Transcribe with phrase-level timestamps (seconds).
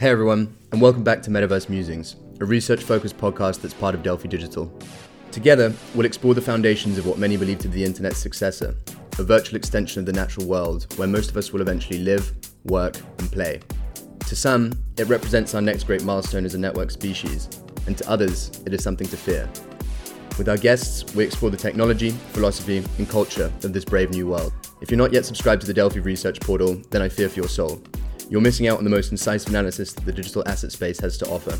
[0.00, 4.02] Hey everyone, and welcome back to Metaverse Musings, a research focused podcast that's part of
[4.02, 4.76] Delphi Digital.
[5.30, 8.74] Together, we'll explore the foundations of what many believe to be the internet's successor,
[9.20, 12.34] a virtual extension of the natural world where most of us will eventually live,
[12.64, 13.60] work, and play.
[14.26, 17.48] To some, it represents our next great milestone as a network species,
[17.86, 19.48] and to others, it is something to fear.
[20.38, 24.52] With our guests, we explore the technology, philosophy, and culture of this brave new world.
[24.80, 27.48] If you're not yet subscribed to the Delphi Research Portal, then I fear for your
[27.48, 27.80] soul.
[28.28, 31.28] You're missing out on the most incisive analysis that the digital asset space has to
[31.28, 31.58] offer.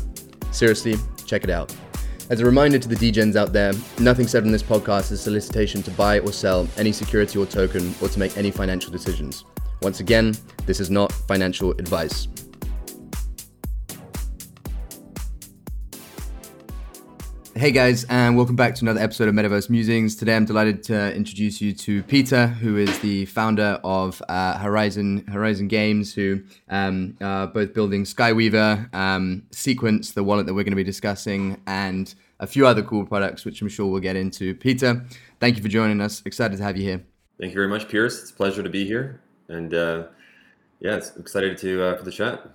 [0.51, 0.95] Seriously,
[1.25, 1.75] check it out.
[2.29, 5.83] As a reminder to the DGens out there, nothing said on this podcast is solicitation
[5.83, 9.45] to buy or sell any security or token or to make any financial decisions.
[9.81, 12.27] Once again, this is not financial advice.
[17.57, 20.17] Hey guys, and welcome back to another episode of Metaverse Musings.
[20.17, 25.25] Today I'm delighted to introduce you to Peter, who is the founder of uh, Horizon
[25.27, 30.73] Horizon Games, who um, are both building Skyweaver, um, Sequence, the wallet that we're going
[30.73, 34.53] to be discussing, and a few other cool products, which I'm sure we'll get into.
[34.53, 35.05] Peter,
[35.39, 36.21] thank you for joining us.
[36.25, 37.05] Excited to have you here.
[37.39, 38.21] Thank you very much, Pierce.
[38.21, 40.07] It's a pleasure to be here, and uh,
[40.81, 42.49] yeah, it's excited to uh, for the chat.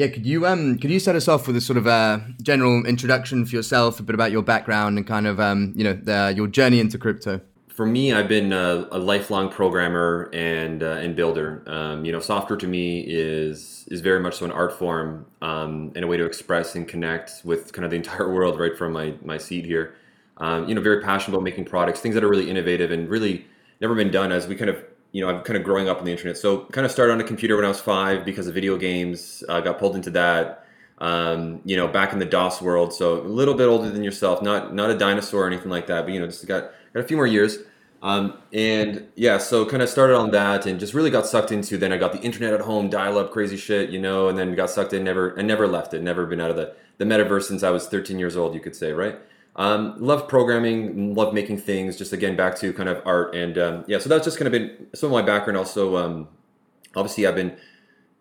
[0.00, 2.86] Yeah, could you um could you start us off with a sort of a general
[2.86, 6.32] introduction for yourself, a bit about your background and kind of um you know the,
[6.34, 7.42] your journey into crypto?
[7.68, 11.62] For me, I've been a, a lifelong programmer and uh, and builder.
[11.66, 15.92] Um, you know, software to me is is very much so an art form um,
[15.94, 18.94] and a way to express and connect with kind of the entire world, right from
[18.94, 19.96] my my seat here.
[20.38, 23.44] Um, you know, very passionate about making products, things that are really innovative and really
[23.82, 24.32] never been done.
[24.32, 24.82] As we kind of
[25.12, 26.36] you know, I'm kind of growing up on the internet.
[26.36, 29.42] So kind of started on a computer when I was five because of video games.
[29.48, 30.66] I uh, got pulled into that.
[30.98, 32.92] Um, you know, back in the DOS world.
[32.92, 36.04] So a little bit older than yourself, not not a dinosaur or anything like that,
[36.04, 37.58] but you know, just got got a few more years.
[38.02, 41.76] Um, and yeah, so kind of started on that and just really got sucked into.
[41.76, 44.54] Then I got the internet at home, dial up, crazy shit, you know, and then
[44.54, 45.04] got sucked in.
[45.04, 46.02] Never and never left it.
[46.02, 48.76] Never been out of the the metaverse since I was 13 years old, you could
[48.76, 49.18] say, right?
[49.60, 51.98] Um, love programming, love making things.
[51.98, 53.98] Just again, back to kind of art and um, yeah.
[53.98, 55.58] So that's just kind of been some of my background.
[55.58, 56.28] Also, um,
[56.96, 57.54] obviously, I've been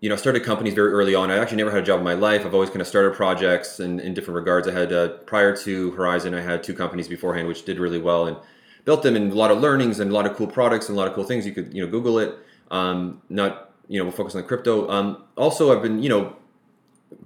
[0.01, 1.31] you know started companies very early on.
[1.31, 2.45] I actually never had a job in my life.
[2.45, 4.67] I've always kind of started projects in, in different regards.
[4.67, 8.27] I had uh, prior to Horizon, I had two companies beforehand which did really well
[8.27, 8.35] and
[8.83, 10.99] built them in a lot of learnings and a lot of cool products and a
[10.99, 11.45] lot of cool things.
[11.45, 12.35] You could you know Google it.
[12.69, 14.89] Um, not you know we'll focus on crypto.
[14.89, 16.35] Um, also, I've been you know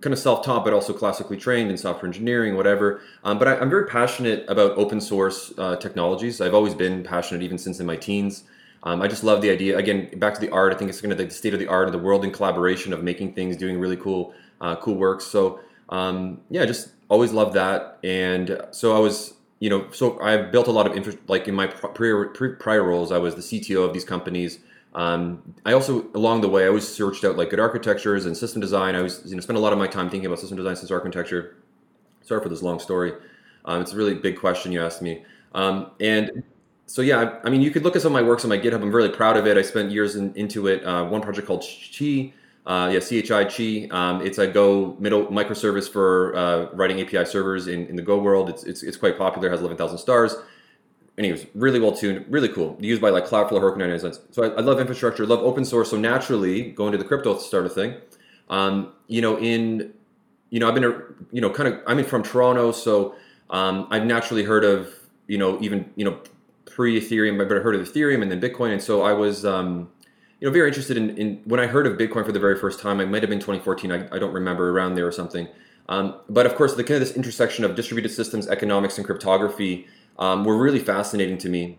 [0.02, 3.02] kind of self-taught, but also classically trained in software engineering, whatever.
[3.24, 6.42] Um, but I, am very passionate about open source uh, technologies.
[6.42, 8.44] I've always been passionate, even since in my teens.
[8.84, 9.78] Um, I just love the idea.
[9.78, 10.74] Again, back to the art.
[10.74, 12.92] I think it's kind of the state of the art of the world in collaboration
[12.92, 15.26] of making things, doing really cool, uh, cool works.
[15.26, 18.00] So um, yeah, just always loved that.
[18.04, 21.56] And so I was, you know, so I've built a lot of infra- like in
[21.56, 23.12] my prior prior roles.
[23.12, 24.60] I was the CTO of these companies.
[24.96, 28.62] Um, I also, along the way, I always searched out like good architectures and system
[28.62, 28.96] design.
[28.96, 30.92] I was, you know, spent a lot of my time thinking about system design since
[30.92, 31.58] architecture.
[32.22, 33.14] Sorry for this long story.
[33.66, 35.24] Um, it's a really big question you asked me.
[35.56, 36.44] Um, and
[36.86, 38.58] so, yeah, I, I, mean, you could look at some of my works on my
[38.58, 38.82] GitHub.
[38.82, 39.58] I'm really proud of it.
[39.58, 40.84] I spent years in, into it.
[40.84, 41.64] Uh, one project called
[41.98, 42.34] Chi,
[42.66, 43.88] uh, yeah, CHI Chi.
[43.90, 48.20] Um, it's a Go middle microservice for uh, writing API servers in, in the Go
[48.20, 48.50] world.
[48.50, 50.36] It's, it's, it's quite popular, has 11,000 stars
[51.18, 52.78] anyways, really well tuned, really cool.
[52.80, 54.20] Used by like Cloudflare, Heroku 99designs.
[54.32, 55.92] So I, I, love infrastructure, love open source.
[55.92, 57.96] So naturally, going to the crypto starter thing,
[58.50, 59.94] um, you know, in,
[60.50, 63.16] you know, I've been, a, you know, kind of, I'm from Toronto, so
[63.50, 64.94] um, I've naturally heard of,
[65.28, 66.20] you know, even, you know,
[66.66, 68.72] pre Ethereum, I've heard of Ethereum and then Bitcoin.
[68.72, 69.90] And so I was, um,
[70.40, 72.80] you know, very interested in, in, when I heard of Bitcoin for the very first
[72.80, 73.92] time, it might have been 2014.
[73.92, 75.48] I, I don't remember around there or something.
[75.90, 79.88] Um, but of course, the kind of this intersection of distributed systems, economics, and cryptography
[80.18, 81.78] um, were really fascinating to me.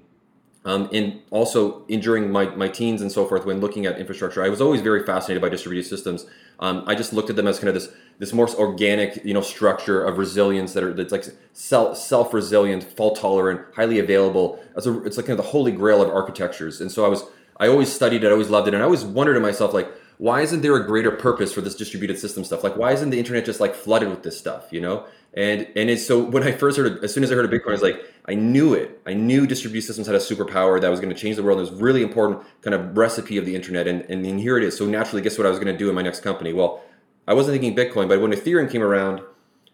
[0.67, 4.43] Um, and also in during my, my teens and so forth, when looking at infrastructure,
[4.43, 6.25] I was always very fascinated by distributed systems.
[6.59, 9.41] Um, I just looked at them as kind of this this more organic, you know,
[9.41, 14.59] structure of resilience that are that's like self self resilient, fault tolerant, highly available.
[14.75, 16.81] As a, it's like kind of the holy grail of architectures.
[16.81, 17.25] And so I was
[17.59, 19.89] I always studied it, I always loved it, and I always wondered to myself like,
[20.19, 22.65] why isn't there a greater purpose for this distributed system stuff?
[22.65, 24.69] Like, why isn't the internet just like flooded with this stuff?
[24.71, 25.07] You know?
[25.37, 27.71] And and it's so when I first heard, as soon as I heard of Bitcoin,
[27.71, 29.01] I was like, I knew it.
[29.05, 31.59] I knew distributed systems had a superpower that was going to change the world.
[31.59, 34.63] It was really important kind of recipe of the internet, and and, and here it
[34.63, 34.77] is.
[34.77, 36.53] So naturally, guess what I was going to do in my next company?
[36.53, 36.83] Well,
[37.27, 39.23] I wasn't thinking Bitcoin, but when Ethereum came around,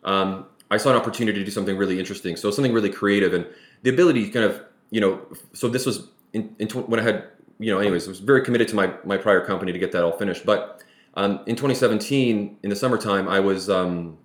[0.05, 2.37] um, I saw an opportunity to do something really interesting.
[2.37, 3.47] So something really creative and
[3.83, 5.21] the ability to kind of you know.
[5.53, 7.25] So this was in, in when I had
[7.59, 10.05] you know, anyways, I was very committed to my my prior company to get that
[10.05, 10.83] all finished, but.
[11.15, 14.17] Um, in 2017, in the summertime, I was um,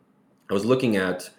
[0.50, 1.30] I was looking at,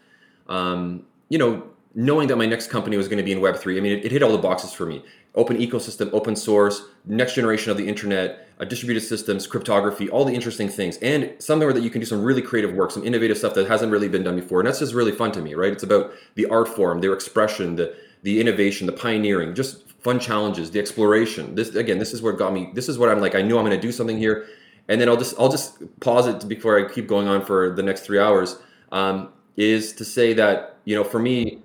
[0.49, 1.63] um, you know,
[1.95, 3.79] knowing that my next company was going to be in Web3.
[3.79, 5.03] I mean, it, it hit all the boxes for me.
[5.35, 10.33] open ecosystem, open source, next generation of the internet, uh, distributed systems, cryptography, all the
[10.33, 13.55] interesting things, and somewhere that you can do some really creative work, some innovative stuff
[13.55, 14.61] that hasn't really been done before.
[14.61, 15.73] And that's just really fun to me, right?
[15.73, 20.71] It's about the art form, their expression, the the innovation, the pioneering, just fun challenges,
[20.71, 21.55] the exploration.
[21.55, 22.71] This again, this is what got me.
[22.75, 23.35] This is what I'm like.
[23.35, 24.47] I knew I'm going to do something here,
[24.89, 27.83] and then I'll just I'll just pause it before I keep going on for the
[27.83, 28.57] next three hours.
[28.93, 31.59] Um, is to say that you know for me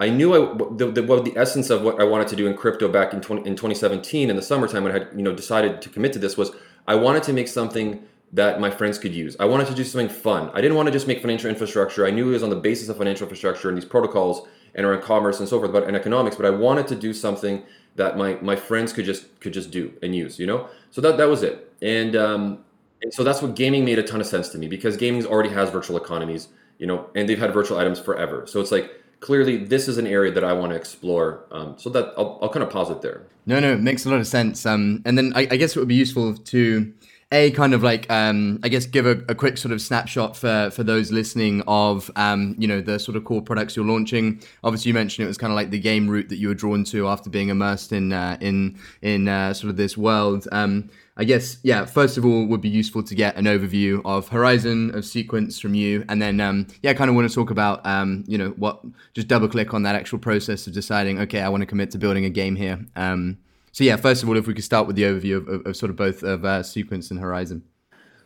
[0.00, 2.88] I knew I, the, the, the essence of what I wanted to do in crypto
[2.88, 5.88] back in, 20, in 2017 in the summertime when I had you know decided to
[5.88, 6.50] commit to this was
[6.88, 8.02] I wanted to make something
[8.32, 9.36] that my friends could use.
[9.38, 10.50] I wanted to do something fun.
[10.54, 12.06] I didn't want to just make financial infrastructure.
[12.06, 15.02] I knew it was on the basis of financial infrastructure and these protocols and around
[15.02, 16.34] commerce and so forth, but and economics.
[16.36, 17.62] But I wanted to do something
[17.96, 20.38] that my my friends could just could just do and use.
[20.38, 21.72] You know, so that that was it.
[21.82, 22.64] And um,
[23.02, 25.50] and so that's what gaming made a ton of sense to me because gaming already
[25.50, 26.48] has virtual economies.
[26.82, 28.44] You know, and they've had virtual items forever.
[28.48, 28.90] So it's like
[29.20, 31.44] clearly this is an area that I want to explore.
[31.52, 33.22] Um, so that I'll, I'll kind of pause it there.
[33.46, 34.66] No, no, it makes a lot of sense.
[34.66, 36.92] Um, and then I, I guess it would be useful to
[37.32, 40.70] a kind of like um, I guess give a, a, quick sort of snapshot for
[40.70, 44.40] for those listening of um, you know the sort of core products you're launching.
[44.62, 46.84] Obviously, you mentioned it was kind of like the game route that you were drawn
[46.84, 50.46] to after being immersed in uh, in in uh, sort of this world.
[50.52, 54.28] Um, I guess, yeah, first of all, would be useful to get an overview of
[54.28, 56.06] Horizon of Sequence from you.
[56.08, 58.82] And then, um, yeah, kind of want to talk about, um, you know, what,
[59.12, 61.98] just double click on that actual process of deciding, okay, I want to commit to
[61.98, 62.80] building a game here.
[63.72, 65.76] So, yeah, first of all, if we could start with the overview of, of, of
[65.76, 67.62] sort of both of uh, Sequence and Horizon.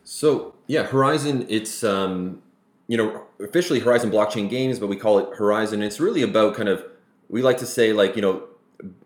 [0.03, 2.43] So, yeah, Horizon, it's, um,
[2.89, 5.83] you know, officially Horizon Blockchain Games, but we call it Horizon.
[5.83, 6.85] It's really about kind of,
[7.29, 8.43] we like to say, like, you know,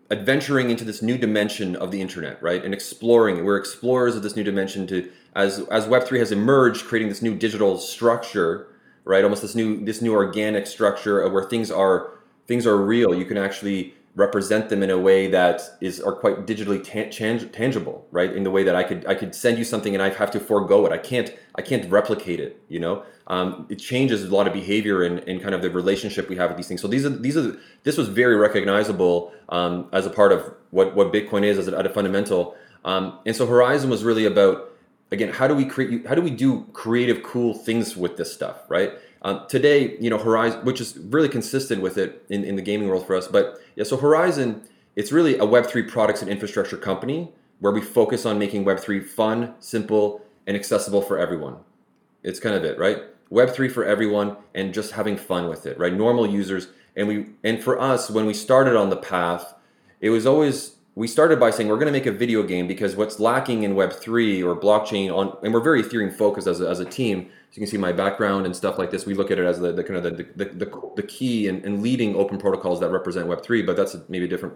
[0.09, 2.63] adventuring into this new dimension of the internet, right?
[2.63, 3.43] And exploring.
[3.45, 7.33] We're explorers of this new dimension to as as Web3 has emerged, creating this new
[7.33, 8.67] digital structure,
[9.05, 9.23] right?
[9.23, 12.11] Almost this new this new organic structure where things are
[12.47, 13.15] things are real.
[13.15, 17.09] You can actually represent them in a way that is are quite digitally ta-
[17.51, 18.33] tangible, right?
[18.33, 20.39] In the way that I could I could send you something and I have to
[20.39, 20.91] forego it.
[20.91, 22.61] I can't I can't replicate it.
[22.67, 26.29] You know, um, it changes a lot of behavior and, and kind of the relationship
[26.29, 26.81] we have with these things.
[26.81, 30.93] So these are these are this was very recognizable um, as a part of what
[30.95, 32.55] what Bitcoin is as a, at a fundamental.
[32.83, 34.71] Um, and so horizon was really about
[35.11, 38.57] again how do we create how do we do creative cool things with this stuff,
[38.67, 38.91] right?
[39.23, 42.87] Um, today, you know, Horizon, which is really consistent with it in, in the gaming
[42.87, 43.27] world for us.
[43.27, 44.63] But yeah, so Horizon,
[44.95, 49.53] it's really a Web3 products and infrastructure company where we focus on making Web3 fun,
[49.59, 51.57] simple, and accessible for everyone.
[52.23, 53.03] It's kind of it, right?
[53.31, 55.93] Web3 for everyone and just having fun with it, right?
[55.93, 56.67] Normal users.
[56.95, 59.53] And we and for us, when we started on the path,
[60.01, 62.95] it was always we started by saying we're going to make a video game because
[62.97, 66.81] what's lacking in Web3 or blockchain on, and we're very Ethereum focused as a, as
[66.81, 69.05] a team, so you can see my background and stuff like this.
[69.05, 71.65] We look at it as the, the kind of the, the, the, the key and,
[71.65, 74.53] and, leading open protocols that represent Web3, but that's maybe a different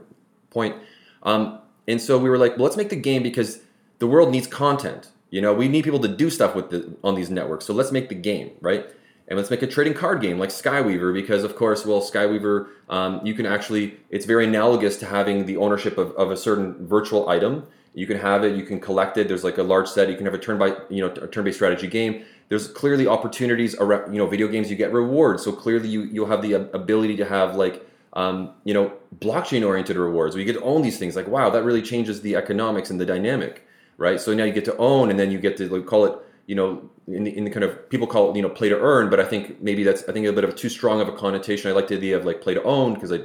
[0.49, 0.77] point.
[1.23, 1.59] Um,
[1.89, 3.59] and so we were like, well, let's make the game because
[3.99, 5.09] the world needs content.
[5.29, 7.65] You know, we need people to do stuff with the, on these networks.
[7.65, 8.85] So let's make the game, right?
[9.27, 13.19] And let's make a trading card game like Skyweaver because, of course, well, Skyweaver, um,
[13.25, 17.27] you can actually, it's very analogous to having the ownership of, of a certain virtual
[17.27, 17.67] item.
[17.93, 19.27] You can have it, you can collect it.
[19.27, 20.09] There's like a large set.
[20.09, 23.75] You can have a turn by, you know, a turn-based strategy game there's clearly opportunities
[23.75, 25.43] around you know video games you get rewards.
[25.43, 29.97] So clearly you you'll have the ability to have like um, you know blockchain oriented
[29.97, 31.15] rewards where you get to own these things.
[31.15, 33.63] Like wow that really changes the economics and the dynamic
[33.97, 34.19] right?
[34.19, 36.55] So now you get to own and then you get to like call it you
[36.55, 39.09] know in the, in the kind of people call it you know play to earn
[39.09, 41.11] but i think maybe that's i think a bit of a too strong of a
[41.11, 41.71] connotation.
[41.71, 43.21] I like the idea of like play to own because i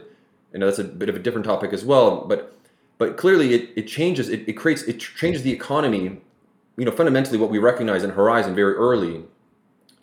[0.54, 2.24] I know that's a bit of a different topic as well.
[2.26, 2.56] But
[2.98, 6.20] but clearly it, it changes it, it creates it changes the economy
[6.76, 9.24] you know, fundamentally what we recognize in Horizon very early,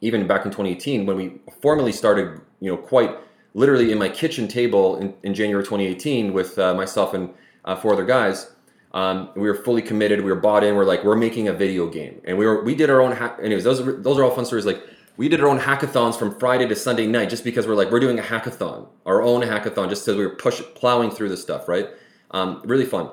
[0.02, 3.16] even back in 2018, when we formally started, you know, quite
[3.54, 7.34] literally in my kitchen table in, in January 2018 with uh, myself and
[7.66, 8.52] uh, four other guys.
[8.94, 10.22] Um, we were fully committed.
[10.22, 10.76] We were bought in.
[10.76, 13.12] We're like, we're making a video game, and we were we did our own.
[13.12, 14.66] Ha- anyways, those are, those are all fun stories.
[14.66, 14.82] Like
[15.18, 18.00] we did our own hackathons from Friday to Sunday night, just because we're like we're
[18.00, 21.68] doing a hackathon, our own hackathon, just because we were push plowing through this stuff,
[21.68, 21.90] right?
[22.32, 23.10] Um, really fun,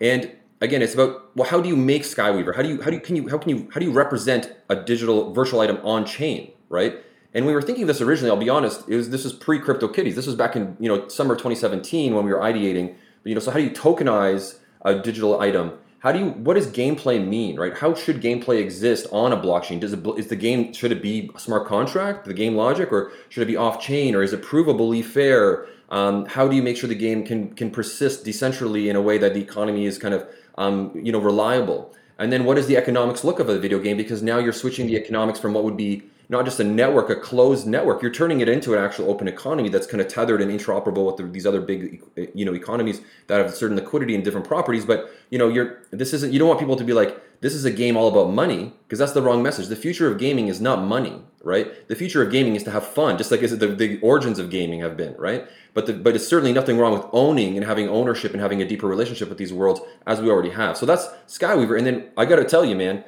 [0.00, 0.30] and
[0.64, 2.56] again, it's about well, how do you make Skyweaver?
[2.56, 4.52] How do you how do you can you how can you how do you represent
[4.68, 6.96] a digital virtual item on chain, right?
[7.34, 8.30] And we were thinking this originally.
[8.30, 8.88] I'll be honest.
[8.88, 10.16] It was this is pre Crypto Kitties.
[10.16, 12.94] This was back in you know summer 2017 when we were ideating.
[13.24, 15.72] You know, so how do you tokenize a digital item?
[16.00, 17.76] How do you what does gameplay mean, right?
[17.76, 19.80] How should gameplay exist on a blockchain?
[19.80, 23.12] Does it is the game should it be a smart contract, the game logic, or
[23.30, 25.66] should it be off chain, or is it provably fair?
[25.90, 29.16] Um, how do you make sure the game can can persist decentrally in a way
[29.18, 31.94] that the economy is kind of um, you know, reliable.
[32.18, 33.96] And then what does the economics look of a video game?
[33.96, 37.16] Because now you're switching the economics from what would be not just a network, a
[37.16, 38.02] closed network.
[38.02, 41.16] You're turning it into an actual open economy that's kind of tethered and interoperable with
[41.16, 42.02] the, these other big,
[42.34, 44.84] you know, economies that have certain liquidity and different properties.
[44.84, 46.32] But you know, you're this isn't.
[46.32, 48.98] You don't want people to be like, this is a game all about money because
[48.98, 49.66] that's the wrong message.
[49.66, 51.86] The future of gaming is not money, right?
[51.88, 54.80] The future of gaming is to have fun, just like the, the origins of gaming
[54.80, 55.46] have been, right?
[55.74, 58.66] But the, but it's certainly nothing wrong with owning and having ownership and having a
[58.66, 60.76] deeper relationship with these worlds as we already have.
[60.78, 61.76] So that's Skyweaver.
[61.76, 63.04] And then I got to tell you, man,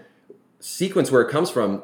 [0.60, 1.82] sequence where it comes from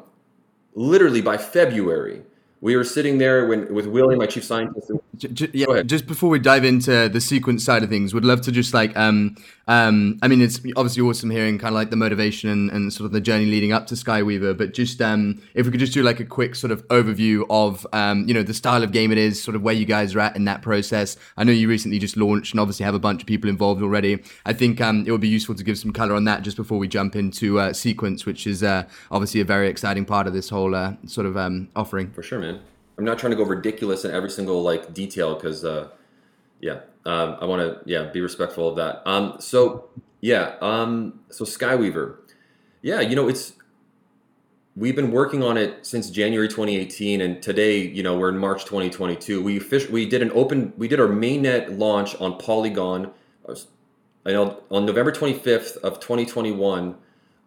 [0.75, 2.23] literally by February,
[2.63, 4.89] we were sitting there when with Willie, my chief scientist.
[5.17, 8.53] J- yeah, just before we dive into the sequence side of things, would love to
[8.53, 9.35] just like, um,
[9.67, 13.05] um, I mean, it's obviously awesome hearing kind of like the motivation and, and sort
[13.05, 16.03] of the journey leading up to Skyweaver, but just um, if we could just do
[16.03, 19.17] like a quick sort of overview of, um, you know, the style of game it
[19.17, 21.17] is, sort of where you guys are at in that process.
[21.35, 24.23] I know you recently just launched and obviously have a bunch of people involved already.
[24.45, 26.77] I think um, it would be useful to give some color on that just before
[26.77, 30.47] we jump into uh, sequence, which is uh, obviously a very exciting part of this
[30.47, 32.09] whole uh, sort of um, offering.
[32.11, 32.52] For sure, man.
[32.97, 35.89] I'm not trying to go ridiculous in every single like detail because uh,
[36.59, 39.01] yeah, um, I want to yeah be respectful of that.
[39.05, 39.89] Um, so
[40.21, 42.17] yeah, um, so Skyweaver,
[42.81, 43.53] yeah, you know it's
[44.75, 48.65] we've been working on it since January 2018, and today you know we're in March
[48.65, 49.41] 2022.
[49.41, 53.11] We fish, we did an open we did our mainnet launch on Polygon.
[54.25, 56.95] I know on November 25th of 2021.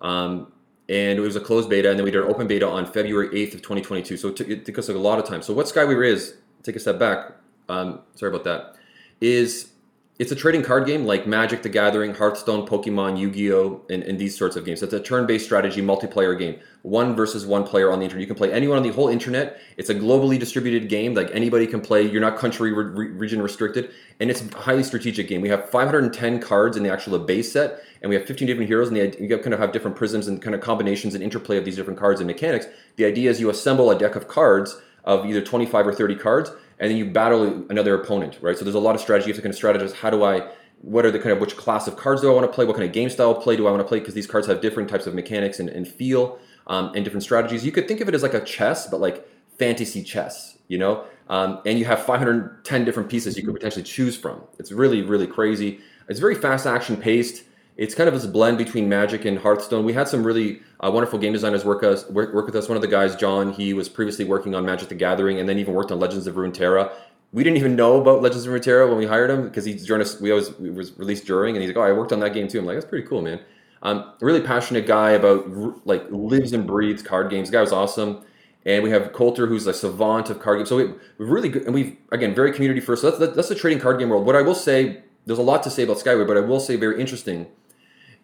[0.02, 0.52] Um,
[0.88, 3.28] and it was a closed beta, and then we did an open beta on February
[3.28, 4.16] 8th of 2022.
[4.16, 5.42] So it took, it took us a lot of time.
[5.42, 7.32] So what Skyweaver is, take a step back,
[7.68, 8.76] um, sorry about that,
[9.20, 9.70] is
[10.18, 14.36] it's a trading card game like Magic the Gathering, Hearthstone, Pokemon, Yu-Gi-Oh, and, and these
[14.36, 14.82] sorts of games.
[14.82, 18.22] It's a turn-based strategy multiplayer game, one versus one player on the internet.
[18.22, 19.60] You can play anyone on the whole internet.
[19.76, 22.02] It's a globally distributed game, like anybody can play.
[22.02, 25.42] You're not country re- region restricted, and it's a highly strategic game.
[25.42, 28.88] We have 510 cards in the actual base set, and we have 15 different heroes,
[28.88, 31.66] and the, you kind of have different prisms and kind of combinations and interplay of
[31.66, 32.66] these different cards and mechanics.
[32.96, 36.50] The idea is you assemble a deck of cards of either 25 or 30 cards
[36.78, 38.56] and then you battle another opponent, right?
[38.56, 39.28] So there's a lot of strategy.
[39.28, 39.94] You have to kind of strategize.
[39.94, 40.48] How do I?
[40.82, 42.64] What are the kind of which class of cards do I want to play?
[42.64, 43.98] What kind of game style play do I want to play?
[43.98, 47.64] Because these cards have different types of mechanics and, and feel um, and different strategies.
[47.64, 49.26] You could think of it as like a chess, but like
[49.58, 51.04] fantasy chess, you know.
[51.28, 54.42] Um, and you have 510 different pieces you could potentially choose from.
[54.58, 55.80] It's really really crazy.
[56.08, 57.44] It's very fast action paced
[57.76, 59.84] it's kind of this blend between Magic and Hearthstone.
[59.84, 62.68] We had some really uh, wonderful game designers work us work, work, with us.
[62.68, 65.58] One of the guys, John, he was previously working on Magic the Gathering, and then
[65.58, 66.92] even worked on Legends of Runeterra.
[67.32, 70.02] We didn't even know about Legends of Runeterra when we hired him because he joined
[70.02, 70.20] us.
[70.20, 72.48] We always we was released during, and he's like, "Oh, I worked on that game
[72.48, 73.40] too." I'm like, "That's pretty cool, man."
[73.82, 77.50] Um, really passionate guy about like lives and breathes card games.
[77.50, 78.22] The guy was awesome.
[78.64, 80.70] And we have Coulter, who's a savant of card games.
[80.70, 80.86] So we,
[81.18, 83.02] we're really good, and we've again very community first.
[83.02, 84.26] So that's that's the trading card game world.
[84.26, 86.74] What I will say, there's a lot to say about Skyway, but I will say
[86.74, 87.46] very interesting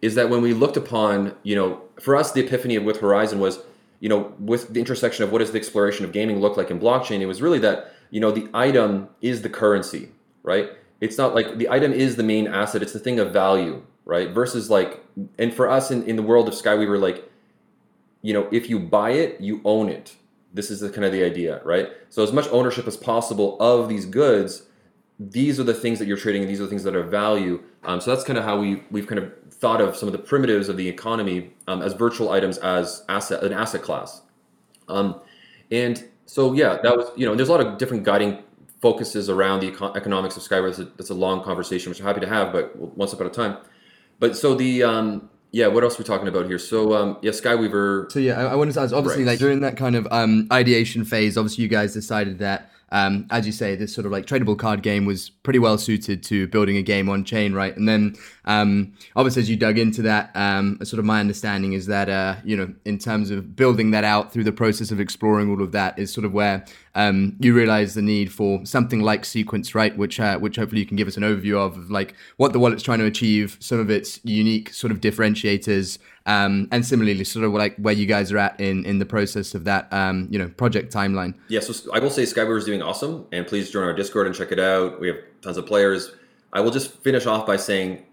[0.02, 3.38] is that when we looked upon, you know, for us, the epiphany of with Horizon
[3.38, 3.60] was,
[4.00, 6.80] you know, with the intersection of what does the exploration of gaming look like in
[6.80, 10.08] blockchain, it was really that, you know, the item is the currency,
[10.42, 10.70] right?
[11.00, 14.30] It's not like the item is the main asset, it's the thing of value, right?
[14.30, 15.04] Versus like,
[15.38, 17.30] and for us in, in the world of Skyweaver, like,
[18.22, 20.16] you know, if you buy it, you own it.
[20.52, 21.90] This is the kind of the idea, right?
[22.10, 24.64] So as much ownership as possible of these goods,
[25.18, 27.62] these are the things that you're trading, and these are the things that are value.
[27.84, 29.32] Um, so that's kind of how we we've kind of
[29.62, 33.44] thought of some of the primitives of the economy um, as virtual items as asset
[33.44, 34.20] an asset class.
[34.88, 35.20] Um,
[35.70, 38.42] and so yeah, that was you know there's a lot of different guiding
[38.82, 40.76] focuses around the econ- economics of Skyweaver.
[40.76, 43.28] That's a, that's a, long conversation, which I'm happy to have, but one step at
[43.28, 43.56] a time.
[44.18, 46.58] But so the um, yeah, what else are we talking about here?
[46.58, 48.10] So um, yeah, Skyweaver.
[48.10, 48.92] So yeah, I, I wanted to ask.
[48.92, 49.30] Obviously, right.
[49.30, 53.46] like during that kind of um, ideation phase, obviously you guys decided that um, as
[53.46, 56.76] you say, this sort of like tradable card game was pretty well suited to building
[56.76, 57.74] a game on chain, right?
[57.74, 61.86] And then um, obviously, as you dug into that, um, sort of my understanding is
[61.86, 65.48] that uh, you know, in terms of building that out through the process of exploring
[65.48, 69.24] all of that, is sort of where um, you realize the need for something like
[69.24, 69.96] sequence, right?
[69.96, 72.58] Which uh, which hopefully you can give us an overview of, of like what the
[72.58, 77.44] wallet's trying to achieve, some of its unique sort of differentiators, um, and similarly, sort
[77.44, 80.38] of like where you guys are at in in the process of that, um, you
[80.38, 81.34] know, project timeline.
[81.48, 84.36] Yeah, so I will say Skyweaver is doing awesome, and please join our Discord and
[84.36, 85.00] check it out.
[85.00, 86.12] We have tons of players.
[86.52, 88.04] I will just finish off by saying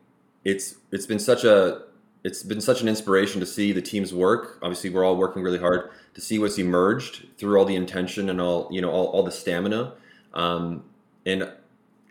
[0.43, 1.83] it's it's been such a
[2.23, 4.57] it's been such an inspiration to see the team's work.
[4.61, 8.41] Obviously, we're all working really hard to see what's emerged through all the intention and
[8.41, 9.93] all you know all, all the stamina,
[10.33, 10.83] um,
[11.25, 11.51] and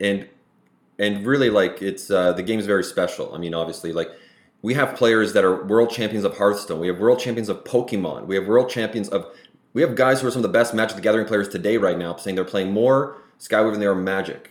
[0.00, 0.28] and
[0.98, 3.34] and really like it's uh, the game is very special.
[3.34, 4.10] I mean, obviously, like
[4.62, 6.80] we have players that are world champions of Hearthstone.
[6.80, 8.26] We have world champions of Pokemon.
[8.26, 9.26] We have world champions of
[9.74, 11.98] we have guys who are some of the best Magic the Gathering players today right
[11.98, 14.50] now, saying they're playing more Skyweaver than they are Magic.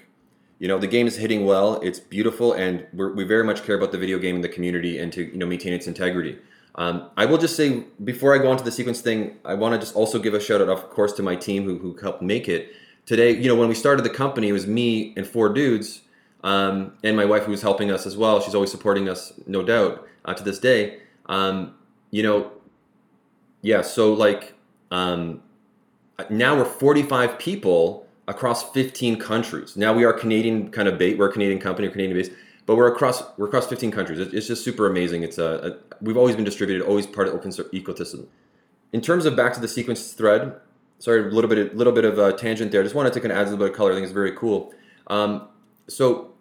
[0.60, 1.80] You know, the game is hitting well.
[1.82, 5.12] It's beautiful, and we very much care about the video game and the community and
[5.14, 6.38] to you know maintain its integrity.
[6.76, 9.74] Um, I will just say before I go on to the sequence thing, I want
[9.74, 12.22] to just also give a shout out, of course, to my team who, who helped
[12.22, 12.72] make it.
[13.06, 16.02] Today, you know, when we started the company, it was me and four dudes,
[16.44, 18.42] um, and my wife who's helping us as well.
[18.42, 21.00] She's always supporting us, no doubt, uh, to this day.
[21.28, 21.76] Um,
[22.12, 22.52] you know,
[23.62, 23.82] yeah.
[23.82, 24.54] So like
[24.92, 25.42] um,
[26.30, 29.78] now we're 45 people across 15 countries.
[29.78, 31.18] Now we are Canadian kind of bait.
[31.18, 32.32] We're a Canadian company, Canadian based,
[32.66, 34.20] but we're across we're across 15 countries.
[34.20, 35.24] It's just super amazing.
[35.24, 38.28] It's a, a we've always been distributed, always part of open source ecosystem.
[38.94, 40.56] In terms of back to the sequence thread,
[41.00, 42.82] sorry, a little bit, a little bit of a tangent there.
[42.82, 43.92] I Just wanted to kind of add a little bit of color.
[43.92, 44.74] I think it's very cool.
[45.08, 45.48] Um,
[45.88, 46.34] so,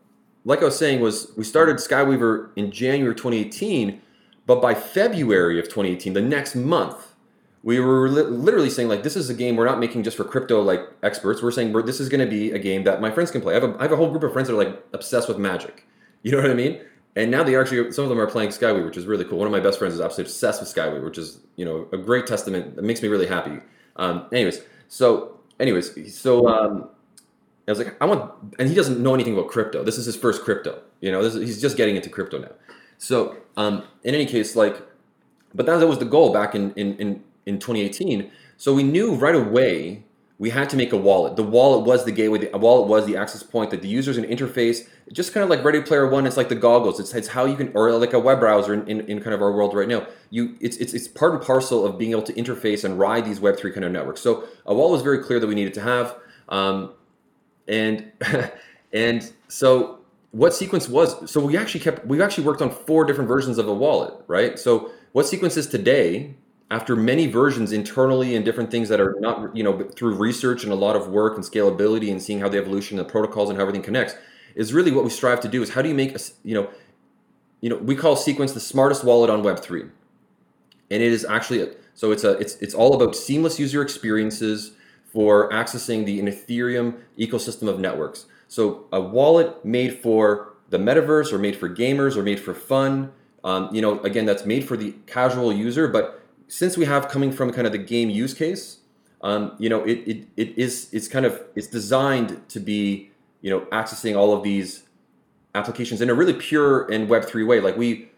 [0.44, 4.00] like I was saying, was we started Skyweaver in January 2018,
[4.46, 7.14] but by February of 2018, the next month,
[7.62, 10.24] we were li- literally saying like, this is a game we're not making just for
[10.24, 11.42] crypto like experts.
[11.42, 13.56] We're saying this is going to be a game that my friends can play.
[13.56, 15.38] I have, a, I have a whole group of friends that are like obsessed with
[15.38, 15.84] Magic.
[16.22, 16.80] You know what I mean?
[17.16, 19.38] And now they actually, some of them are playing Skyweaver, which is really cool.
[19.38, 21.96] One of my best friends is absolutely obsessed with Skyway, which is, you know, a
[21.96, 22.78] great testament.
[22.78, 23.58] It makes me really happy.
[23.96, 26.88] Um, anyways, so, anyways, so um,
[27.68, 29.82] I was like, I want, and he doesn't know anything about crypto.
[29.82, 30.80] This is his first crypto.
[31.00, 32.52] You know, is, he's just getting into crypto now.
[32.98, 34.80] So, um, in any case, like,
[35.54, 38.30] but that was the goal back in, in, in, in 2018.
[38.56, 40.04] So we knew right away
[40.38, 41.36] we had to make a wallet.
[41.36, 42.38] The wallet was the gateway.
[42.38, 45.64] The wallet was the access point that the user's an interface, just kind of like
[45.64, 46.26] Ready Player One.
[46.26, 47.00] It's like the goggles.
[47.00, 49.40] It's, it's how you can, or like a web browser in, in, in, kind of
[49.40, 50.06] our world right now.
[50.28, 53.40] You, it's, it's it's part and parcel of being able to interface and ride these
[53.40, 54.20] Web three kind of networks.
[54.20, 56.14] So a wallet was very clear that we needed to have,
[56.50, 56.92] um,
[57.68, 58.12] and
[58.92, 59.98] and so
[60.32, 61.30] what sequence was?
[61.30, 64.58] So we actually kept we've actually worked on four different versions of a wallet, right?
[64.58, 66.34] So what sequence is today
[66.70, 70.72] after many versions internally and different things that are not, you know, through research and
[70.72, 73.56] a lot of work and scalability and seeing how the evolution of the protocols and
[73.56, 74.14] how everything connects,
[74.56, 75.62] is really what we strive to do.
[75.62, 76.68] Is how do you make a, you know,
[77.60, 79.84] you know, we call Sequence the smartest wallet on Web three,
[80.90, 84.72] and it is actually a, so it's a it's it's all about seamless user experiences
[85.16, 88.26] for accessing the Ethereum ecosystem of networks.
[88.48, 93.12] So a wallet made for the metaverse or made for gamers or made for fun.
[93.42, 97.32] Um, you know, again, that's made for the casual user, but since we have coming
[97.32, 98.80] from kind of the game use case,
[99.22, 103.48] um, you know, it, it, it is it's kind of it's designed to be you
[103.48, 104.82] know accessing all of these
[105.54, 107.60] applications in a really pure and Web three way.
[107.60, 108.10] Like we,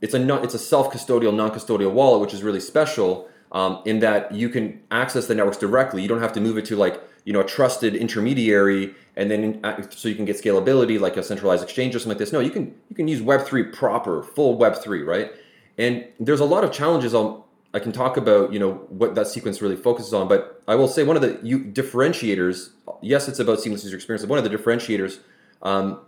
[0.00, 4.00] it's a it's a self custodial, non custodial wallet, which is really special um, in
[4.00, 6.02] that you can access the networks directly.
[6.02, 9.60] You don't have to move it to like you know a trusted intermediary and then
[9.62, 12.32] uh, so you can get scalability like a centralized exchange or something like this.
[12.32, 15.32] No, you can you can use Web three proper, full Web three, right?
[15.78, 19.28] And there's a lot of challenges on I can talk about you know what that
[19.28, 22.70] sequence really focuses on, but I will say one of the differentiators.
[23.02, 24.22] Yes, it's about seamless user experience.
[24.22, 25.18] But one of the differentiators
[25.62, 26.00] um,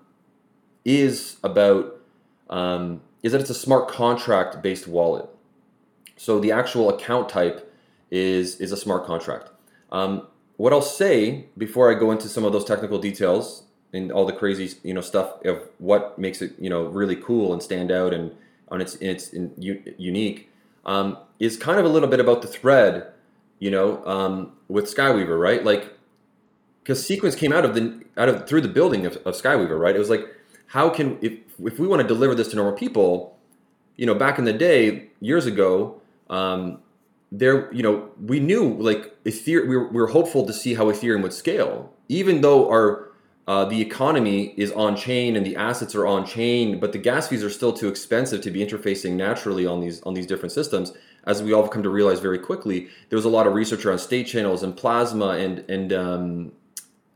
[0.85, 2.01] is about
[2.51, 5.29] um, is that it's a smart contract based wallet.
[6.17, 7.73] So the actual account type
[8.11, 9.51] is is a smart contract.
[9.93, 10.27] Um,
[10.57, 14.33] what I'll say before I go into some of those technical details and all the
[14.33, 18.13] crazy you know stuff of what makes it you know really cool and stand out
[18.15, 18.33] and
[18.69, 20.51] on its its in, unique
[20.87, 23.09] um, is kind of a little bit about the thread,
[23.59, 25.65] you know, um, with Skyweaver, right?
[25.65, 25.93] Like,
[26.83, 29.95] because Sequence came out of the out of through the building of, of Skyweaver, right?
[29.95, 30.27] It was like,
[30.69, 33.37] how can if if we want to deliver this to normal people,
[33.97, 36.01] you know, back in the day, years ago,
[36.31, 36.81] um,
[37.33, 40.87] there, you know, we knew like Ethereum, we were, we were hopeful to see how
[40.87, 43.07] Ethereum would scale, even though our
[43.49, 47.29] uh, the economy is on chain and the assets are on chain, but the gas
[47.29, 50.93] fees are still too expensive to be interfacing naturally on these on these different systems.
[51.25, 53.99] As we all come to realize very quickly, there was a lot of research around
[53.99, 56.53] state channels and plasma and and um,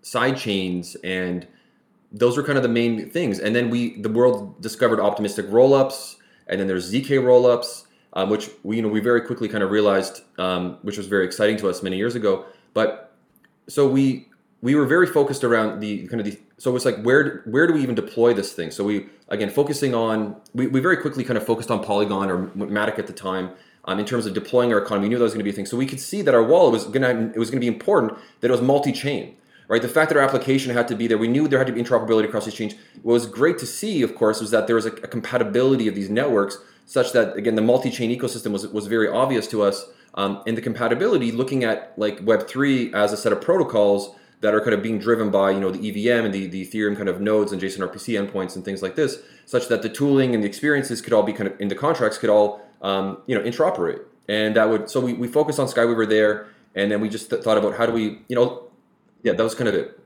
[0.03, 1.49] side chains, and
[2.13, 3.41] those were kind of the main things.
[3.41, 8.51] And then we the world discovered optimistic rollups, and then there's zk rollups, um, which
[8.63, 11.69] we you know we very quickly kind of realized, um, which was very exciting to
[11.69, 12.45] us many years ago.
[12.75, 13.13] But
[13.69, 14.29] so we
[14.63, 17.73] we were very focused around the kind of the so it's like where where do
[17.73, 18.71] we even deploy this thing?
[18.71, 22.47] So we again focusing on we, we very quickly kind of focused on polygon or
[22.49, 23.51] matic at the time
[23.87, 25.07] um, in terms of deploying our economy.
[25.07, 25.67] We knew that was going to be a thing.
[25.67, 27.69] So we could see that our wallet was going to it was going to be
[27.69, 29.37] important that it was multi-chain
[29.71, 29.83] right?
[29.83, 31.83] The fact that our application had to be there we knew there had to be
[31.83, 34.85] interoperability across these chains what was great to see of course was that there was
[34.85, 36.59] a, a compatibility of these networks
[36.91, 40.63] such that again the multi-chain ecosystem was was very obvious to us um, and the
[40.63, 44.99] compatibility looking at like web3 as a set of protocols that are kind of being
[44.99, 47.89] driven by you know the EVM and the, the Ethereum kind of nodes and JSON
[47.89, 51.23] RPC endpoints and things like this, such that the tooling and the experiences could all
[51.23, 54.01] be kind of in the contracts could all um, you know interoperate.
[54.29, 57.43] And that would so we, we focused on Skyweaver there, and then we just th-
[57.43, 58.71] thought about how do we you know
[59.23, 60.01] yeah that was kind of it.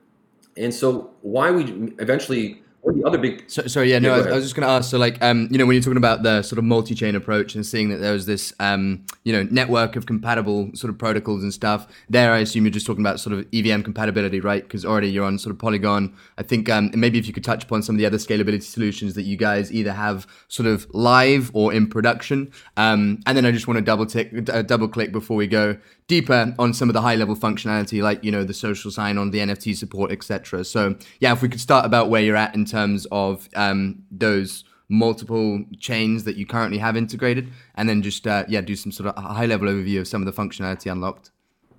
[0.57, 3.45] And so why we eventually the other big.
[3.49, 4.91] So, sorry, yeah, no, yeah, I, was, I, was, just going to ask.
[4.91, 7.65] So, like, um, you know, when you're talking about the sort of multi-chain approach and
[7.65, 11.53] seeing that there was this, um, you know, network of compatible sort of protocols and
[11.53, 14.63] stuff, there, I assume you're just talking about sort of EVM compatibility, right?
[14.63, 16.15] Because already you're on sort of Polygon.
[16.37, 19.15] I think, um, maybe if you could touch upon some of the other scalability solutions
[19.15, 23.53] that you guys either have sort of live or in production, um, and then I
[23.53, 26.93] just want to double tick, uh, double click before we go deeper on some of
[26.93, 30.65] the high level functionality, like you know the social sign on, the NFT support, etc.
[30.65, 34.65] So yeah, if we could start about where you're at in terms of um, those
[34.89, 39.09] multiple chains that you currently have integrated, and then just uh, yeah, do some sort
[39.09, 41.31] of high level overview of some of the functionality unlocked.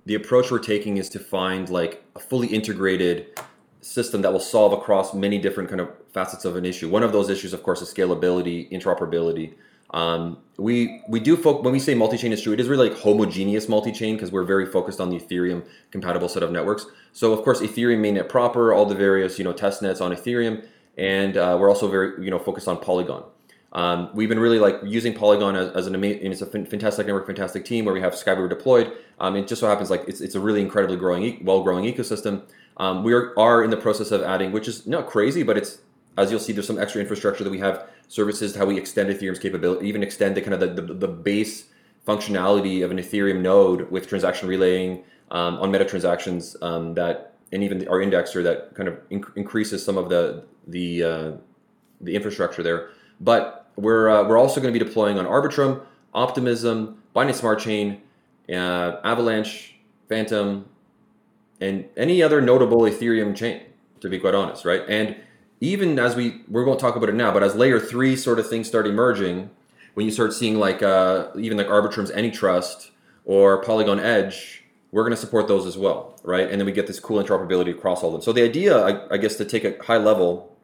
[0.06, 3.38] The approach we're taking is to find like a fully integrated
[3.80, 6.88] system that will solve across many different kind of facets of an issue.
[6.88, 9.54] One of those issues, of course, is scalability, interoperability.
[9.90, 12.98] Um, we we do fo- when we say multi-chain is true, it is really like
[12.98, 16.86] homogeneous multi-chain because we're very focused on the Ethereum compatible set of networks.
[17.12, 20.64] So of course, Ethereum mainnet proper, all the various you know test nets on Ethereum,
[20.96, 23.24] and uh, we're also very you know focused on Polygon.
[23.72, 27.26] Um, we've been really like using Polygon as, as an amazing, it's a fantastic network,
[27.26, 28.90] fantastic team where we have Skyweaver deployed.
[29.20, 32.42] Um, it just so happens like it's, it's a really incredibly growing, well growing ecosystem.
[32.78, 35.78] Um, we are, are in the process of adding, which is not crazy, but it's
[36.16, 39.38] as you'll see, there's some extra infrastructure that we have services, how we extend Ethereum's
[39.38, 41.66] capability, even extend the kind of the, the, the base
[42.06, 47.62] functionality of an Ethereum node with transaction relaying um, on meta transactions um, that, and
[47.62, 51.32] even our indexer that kind of inc- increases some of the the uh,
[52.00, 52.90] the infrastructure there.
[53.20, 55.82] But we're uh, we're also going to be deploying on Arbitrum,
[56.14, 58.00] Optimism, Binance Smart Chain,
[58.48, 59.76] uh, Avalanche,
[60.08, 60.66] Fantom,
[61.60, 63.62] and any other notable Ethereum chain.
[64.00, 64.82] To be quite honest, right?
[64.88, 65.16] And
[65.60, 68.48] even as we going to talk about it now, but as layer three sort of
[68.48, 69.50] things start emerging,
[69.94, 72.90] when you start seeing like uh, even like Arbitrum's AnyTrust
[73.24, 76.48] or Polygon Edge, we're going to support those as well, right?
[76.48, 78.22] And then we get this cool interoperability across all of them.
[78.22, 80.54] So the idea, I, I guess, to take a high level,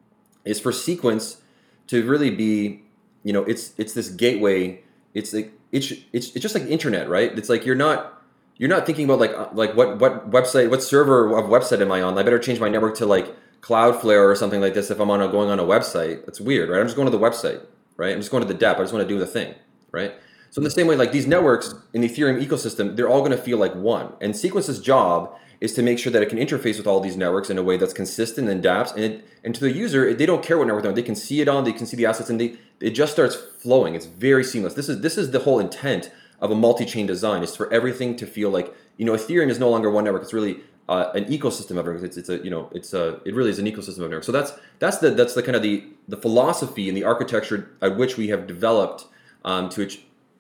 [0.45, 1.39] is for Sequence
[1.87, 2.83] to really be,
[3.25, 4.83] you know, it's it's this gateway.
[5.15, 7.37] It's like it's it's it's just like internet, right?
[7.37, 8.23] It's like you're not
[8.57, 11.91] you're not thinking about like uh, like what what website what server of website am
[11.91, 12.19] I on?
[12.19, 15.23] I better change my network to like Cloudflare or something like this if I'm on
[15.23, 16.27] a, going on a website.
[16.29, 16.81] It's weird, right?
[16.81, 17.65] I'm just going to the website,
[17.97, 18.13] right?
[18.13, 18.77] I'm just going to the DApp.
[18.77, 19.55] I just want to do the thing,
[19.93, 20.13] right?
[20.51, 23.31] So in the same way, like these networks in the Ethereum ecosystem, they're all going
[23.31, 24.13] to feel like one.
[24.21, 27.49] And Sequence's job is to make sure that it can interface with all these networks
[27.49, 28.91] in a way that's consistent and adapts.
[28.93, 30.97] And it, and to the user, they don't care what network they're on.
[30.97, 33.37] They can see it on, they can see the assets, and they it just starts
[33.37, 33.95] flowing.
[33.95, 34.75] It's very seamless.
[34.75, 37.45] This is this is the whole intent of a multi-chain design.
[37.45, 40.23] Is for everything to feel like you know Ethereum is no longer one network.
[40.23, 40.61] It's really
[40.93, 42.03] uh, an ecosystem of networks.
[42.03, 44.27] It's, it's a you know it's a it really is an ecosystem of networks.
[44.27, 47.97] So that's that's the that's the kind of the the philosophy and the architecture at
[47.97, 49.07] which we have developed
[49.45, 49.89] um, to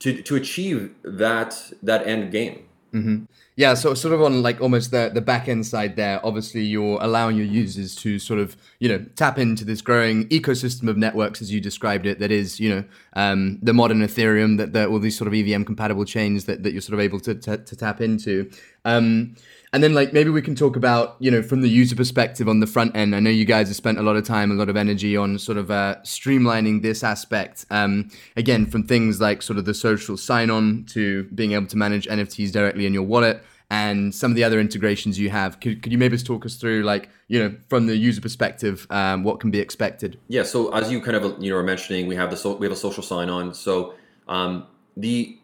[0.00, 2.68] to to achieve that that end game.
[2.92, 3.24] Mm-hmm.
[3.56, 6.24] Yeah, so sort of on like almost the the back end side there.
[6.24, 10.88] Obviously, you're allowing your users to sort of you know tap into this growing ecosystem
[10.88, 12.18] of networks as you described it.
[12.18, 12.84] That is you know
[13.14, 16.72] um, the modern Ethereum that, that all these sort of EVM compatible chains that, that
[16.72, 18.50] you're sort of able to to, to tap into.
[18.84, 19.36] Um,
[19.72, 22.60] and then like maybe we can talk about, you know, from the user perspective on
[22.60, 23.16] the front end.
[23.16, 25.38] I know you guys have spent a lot of time, a lot of energy on
[25.38, 27.64] sort of uh, streamlining this aspect.
[27.70, 31.76] Um, again, from things like sort of the social sign on to being able to
[31.78, 35.58] manage NFTs directly in your wallet and some of the other integrations you have.
[35.58, 39.24] Could, could you maybe talk us through, like, you know, from the user perspective, um,
[39.24, 40.18] what can be expected?
[40.28, 40.42] Yeah.
[40.42, 42.72] So as you kind of, you know, were mentioning, we have the so- we have
[42.74, 43.54] a social sign on.
[43.54, 43.94] So
[44.28, 44.66] um,
[44.98, 45.38] the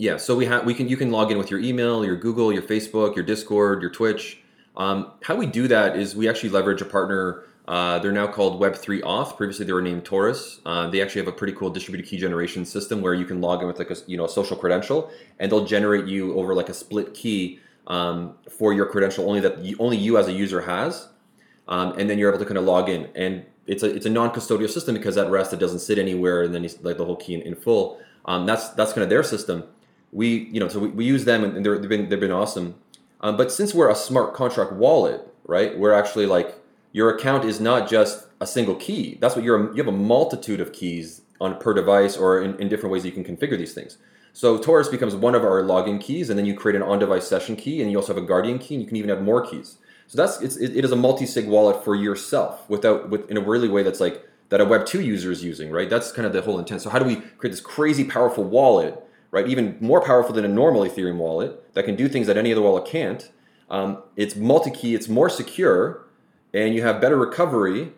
[0.00, 2.50] yeah, so we have we can you can log in with your email, your Google,
[2.50, 4.40] your Facebook, your Discord, your Twitch.
[4.74, 7.44] Um, how we do that is we actually leverage a partner.
[7.68, 9.36] Uh, they're now called Web3 Auth.
[9.36, 10.60] Previously, they were named Torus.
[10.64, 13.60] Uh, they actually have a pretty cool distributed key generation system where you can log
[13.60, 16.70] in with like a you know a social credential, and they'll generate you over like
[16.70, 20.62] a split key um, for your credential only that you, only you as a user
[20.62, 21.08] has,
[21.68, 23.10] um, and then you're able to kind of log in.
[23.14, 26.54] And it's a it's a non-custodial system because at rest it doesn't sit anywhere, and
[26.54, 28.00] then you, like the whole key in, in full.
[28.24, 29.64] Um, that's that's kind of their system
[30.12, 32.74] we you know so we, we use them and they've been they've been awesome.
[33.20, 35.78] Um, but since we're a smart contract wallet, right?
[35.78, 36.54] We're actually like
[36.92, 39.18] your account is not just a single key.
[39.20, 39.70] That's what you're.
[39.70, 43.12] You have a multitude of keys on per device or in, in different ways you
[43.12, 43.98] can configure these things.
[44.32, 47.56] So Torus becomes one of our login keys, and then you create an on-device session
[47.56, 49.78] key, and you also have a guardian key, and you can even have more keys.
[50.06, 53.40] So that's it's, it, it is a multi-sig wallet for yourself without with in a
[53.40, 55.88] really way that's like that a Web two user is using, right?
[55.88, 56.82] That's kind of the whole intent.
[56.82, 59.46] So how do we create this crazy powerful wallet right?
[59.46, 62.62] Even more powerful than a normal Ethereum wallet that can do things that any other
[62.62, 63.30] wallet can't.
[63.68, 66.04] Um, it's multi-key, it's more secure,
[66.52, 67.92] and you have better recovery,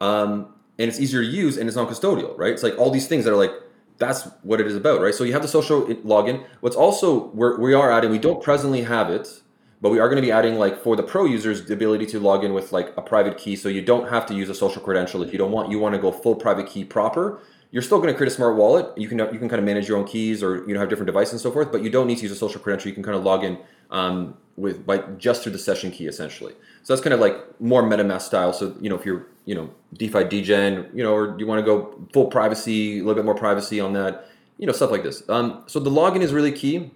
[0.00, 2.52] um, and it's easier to use, and it's non-custodial, right?
[2.52, 3.52] It's like all these things that are like
[3.98, 5.14] that's what it is about, right?
[5.14, 6.44] So you have the social login.
[6.60, 9.42] What's also we're, we are adding, we don't presently have it,
[9.80, 12.20] but we are going to be adding like for the pro users the ability to
[12.20, 14.80] log in with like a private key, so you don't have to use a social
[14.80, 15.70] credential if you don't want.
[15.70, 17.40] You want to go full private key proper.
[17.70, 18.96] You're still going to create a smart wallet.
[18.96, 21.06] You can you can kind of manage your own keys or you know have different
[21.06, 22.88] devices and so forth, but you don't need to use a social credential.
[22.88, 23.58] You can kind of log in
[23.90, 26.54] um, with by just through the session key essentially.
[26.82, 28.52] So that's kind of like more MetaMask style.
[28.52, 31.64] So you know if you're you know DeFi degen, you know, or you want to
[31.64, 34.28] go full privacy, a little bit more privacy on that,
[34.58, 35.22] you know, stuff like this.
[35.28, 36.90] Um, so the login is really key.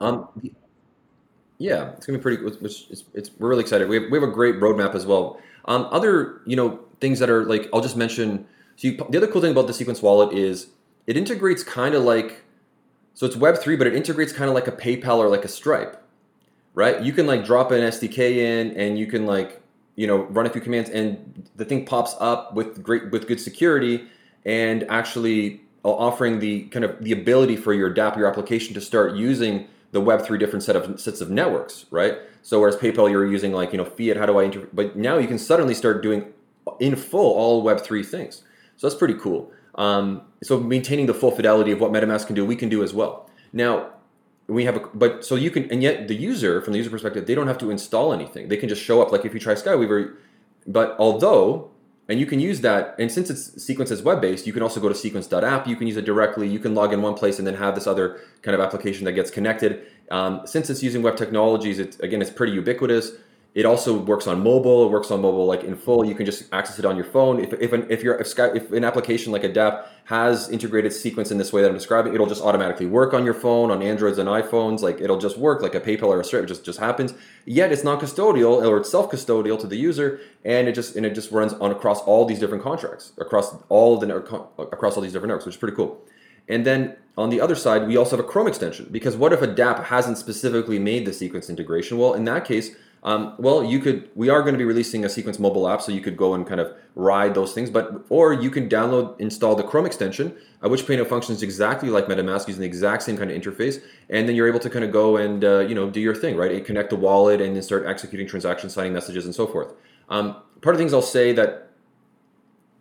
[0.00, 0.28] Um,
[1.58, 2.42] yeah, it's gonna be pretty.
[2.42, 3.88] Which it's, it's we're really excited.
[3.88, 5.40] We have, we have a great roadmap as well.
[5.66, 8.46] Um, other you know things that are like I'll just mention.
[8.80, 10.68] So you, the other cool thing about the Sequence wallet is
[11.06, 12.44] it integrates kind of like
[13.12, 15.48] so it's Web three, but it integrates kind of like a PayPal or like a
[15.48, 16.02] Stripe,
[16.72, 17.02] right?
[17.02, 19.60] You can like drop an SDK in and you can like
[19.96, 23.38] you know run a few commands and the thing pops up with great with good
[23.38, 24.06] security
[24.46, 29.14] and actually offering the kind of the ability for your DApp your application to start
[29.14, 32.16] using the Web three different set of sets of networks, right?
[32.40, 34.16] So whereas PayPal, you're using like you know fiat.
[34.16, 34.66] How do I inter?
[34.72, 36.32] But now you can suddenly start doing
[36.78, 38.42] in full all Web three things.
[38.80, 39.52] So that's pretty cool.
[39.74, 42.94] Um, so maintaining the full fidelity of what MetaMask can do, we can do as
[42.94, 43.28] well.
[43.52, 43.90] Now
[44.46, 47.26] we have a but so you can and yet the user from the user perspective,
[47.26, 48.48] they don't have to install anything.
[48.48, 50.14] They can just show up like if you try Skyweaver.
[50.66, 51.70] But although
[52.08, 54.80] and you can use that, and since it's Sequence is web based, you can also
[54.80, 55.68] go to sequence.app.
[55.68, 56.48] You can use it directly.
[56.48, 59.12] You can log in one place and then have this other kind of application that
[59.12, 59.86] gets connected.
[60.10, 63.12] Um, since it's using web technologies, it's again, it's pretty ubiquitous.
[63.52, 64.86] It also works on mobile.
[64.86, 66.04] It works on mobile like in full.
[66.04, 67.42] You can just access it on your phone.
[67.42, 70.92] If, if, an, if, you're, if, Sky, if an application like a DApp has integrated
[70.92, 73.82] sequence in this way that I'm describing, it'll just automatically work on your phone, on
[73.82, 74.82] Androids and iPhones.
[74.82, 76.44] Like it'll just work like a PayPal or a Stripe.
[76.44, 77.12] It just just happens.
[77.44, 81.04] Yet it's not custodial or it's self custodial to the user, and it just and
[81.04, 84.94] it just runs on across all these different contracts across all the uh, uh, across
[84.94, 86.00] all these different networks, which is pretty cool.
[86.48, 89.42] And then on the other side, we also have a Chrome extension because what if
[89.42, 91.98] a DApp hasn't specifically made the sequence integration?
[91.98, 94.10] Well, in that case um, well, you could.
[94.14, 96.46] We are going to be releasing a Sequence mobile app, so you could go and
[96.46, 97.70] kind of ride those things.
[97.70, 102.06] But or you can download, install the Chrome extension, uh, which Pano functions exactly like
[102.06, 104.92] MetaMask, using the exact same kind of interface, and then you're able to kind of
[104.92, 106.62] go and uh, you know do your thing, right?
[106.64, 109.72] connect the wallet and then start executing transactions, signing messages, and so forth.
[110.10, 111.70] Um, part of things I'll say that,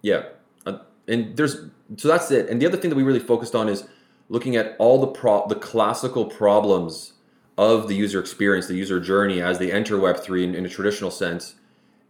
[0.01, 0.23] yeah,
[0.65, 1.55] uh, and there's
[1.95, 2.49] so that's it.
[2.49, 3.85] And the other thing that we really focused on is
[4.27, 7.13] looking at all the pro the classical problems
[7.59, 11.11] of the user experience, the user journey as they enter Web3 in, in a traditional
[11.11, 11.55] sense,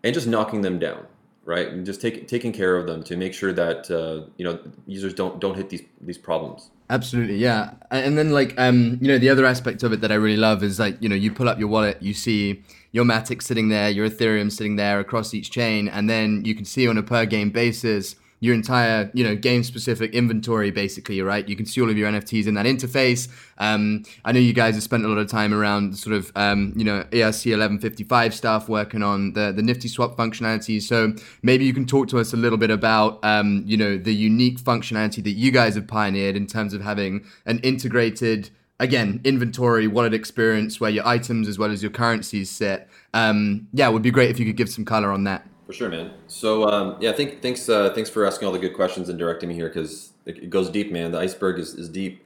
[0.03, 1.07] and just knocking them down,
[1.43, 1.67] right?
[1.69, 5.15] And just take, taking care of them to make sure that uh, you know users
[5.15, 6.69] don't don't hit these these problems.
[6.91, 7.71] Absolutely, yeah.
[7.89, 10.61] And then like um, you know the other aspect of it that I really love
[10.61, 13.89] is like you know you pull up your wallet, you see your Matic sitting there,
[13.89, 17.25] your Ethereum sitting there across each chain, and then you can see on a per
[17.25, 21.47] game basis your entire you know game specific inventory basically right?
[21.47, 23.27] You can see all of your nfts in that interface.
[23.57, 26.73] Um, i know you guys have spent a lot of time around sort of um,
[26.75, 30.81] you know erc 1155 stuff working on the the Niftyswap functionality.
[30.81, 34.13] So maybe you can talk to us a little bit about um, you know the
[34.13, 38.49] unique functionality that you guys have pioneered in terms of having an integrated
[38.79, 42.87] again inventory wallet experience where your items as well as your currencies sit.
[43.13, 45.73] Um, yeah it would be great if you could give some color on that for
[45.73, 46.09] sure, man.
[46.25, 49.49] So um, yeah, think, thanks uh, thanks for asking all the good questions and directing
[49.49, 51.11] me here because it, it, goes deep, man.
[51.11, 52.25] The iceberg is, is deep.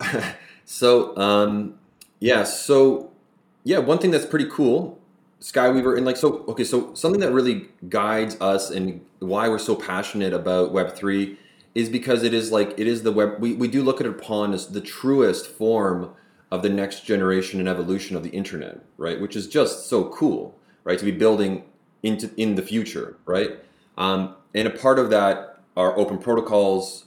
[0.64, 1.78] so um,
[2.18, 3.12] yeah, so
[3.62, 4.98] yeah, one thing that's pretty cool,
[5.40, 9.76] Skyweaver, and like so okay, so something that really guides us and why we're so
[9.76, 11.38] passionate about Web three
[11.76, 13.36] is because it is like it is the web.
[13.38, 16.10] We we do look at it upon as the truest form
[16.50, 19.20] of the next generation and evolution of the internet, right?
[19.20, 20.98] Which is just so cool, right?
[20.98, 21.62] To be building
[22.02, 23.58] into in the future, right?
[23.98, 27.04] Um, and a part of that are open protocols,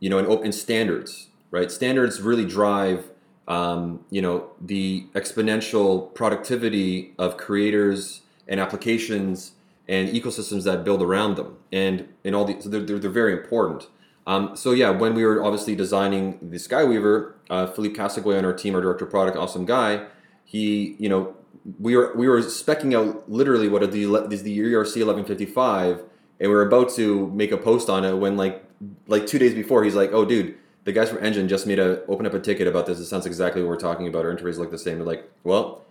[0.00, 1.70] you know, and open standards, right?
[1.70, 3.10] Standards really drive,
[3.48, 9.52] um, you know, the exponential productivity of creators and applications
[9.88, 13.32] and ecosystems that build around them, and and all the so they're, they're, they're very
[13.32, 13.88] important.
[14.26, 18.52] Um, so yeah, when we were obviously designing the Skyweaver, uh, Philippe Castonguay on our
[18.52, 20.06] team, our director of product, awesome guy.
[20.44, 21.34] He, you know,
[21.78, 26.06] we were we were specking out literally what is the is the ERC 1155, and
[26.40, 28.64] we were about to make a post on it when like
[29.06, 32.04] like two days before he's like, oh dude, the guys from Enjin just made a
[32.06, 32.98] open up a ticket about this.
[32.98, 34.24] It sounds exactly what we're talking about.
[34.24, 34.98] Our interface look the same.
[34.98, 35.84] We're like, well,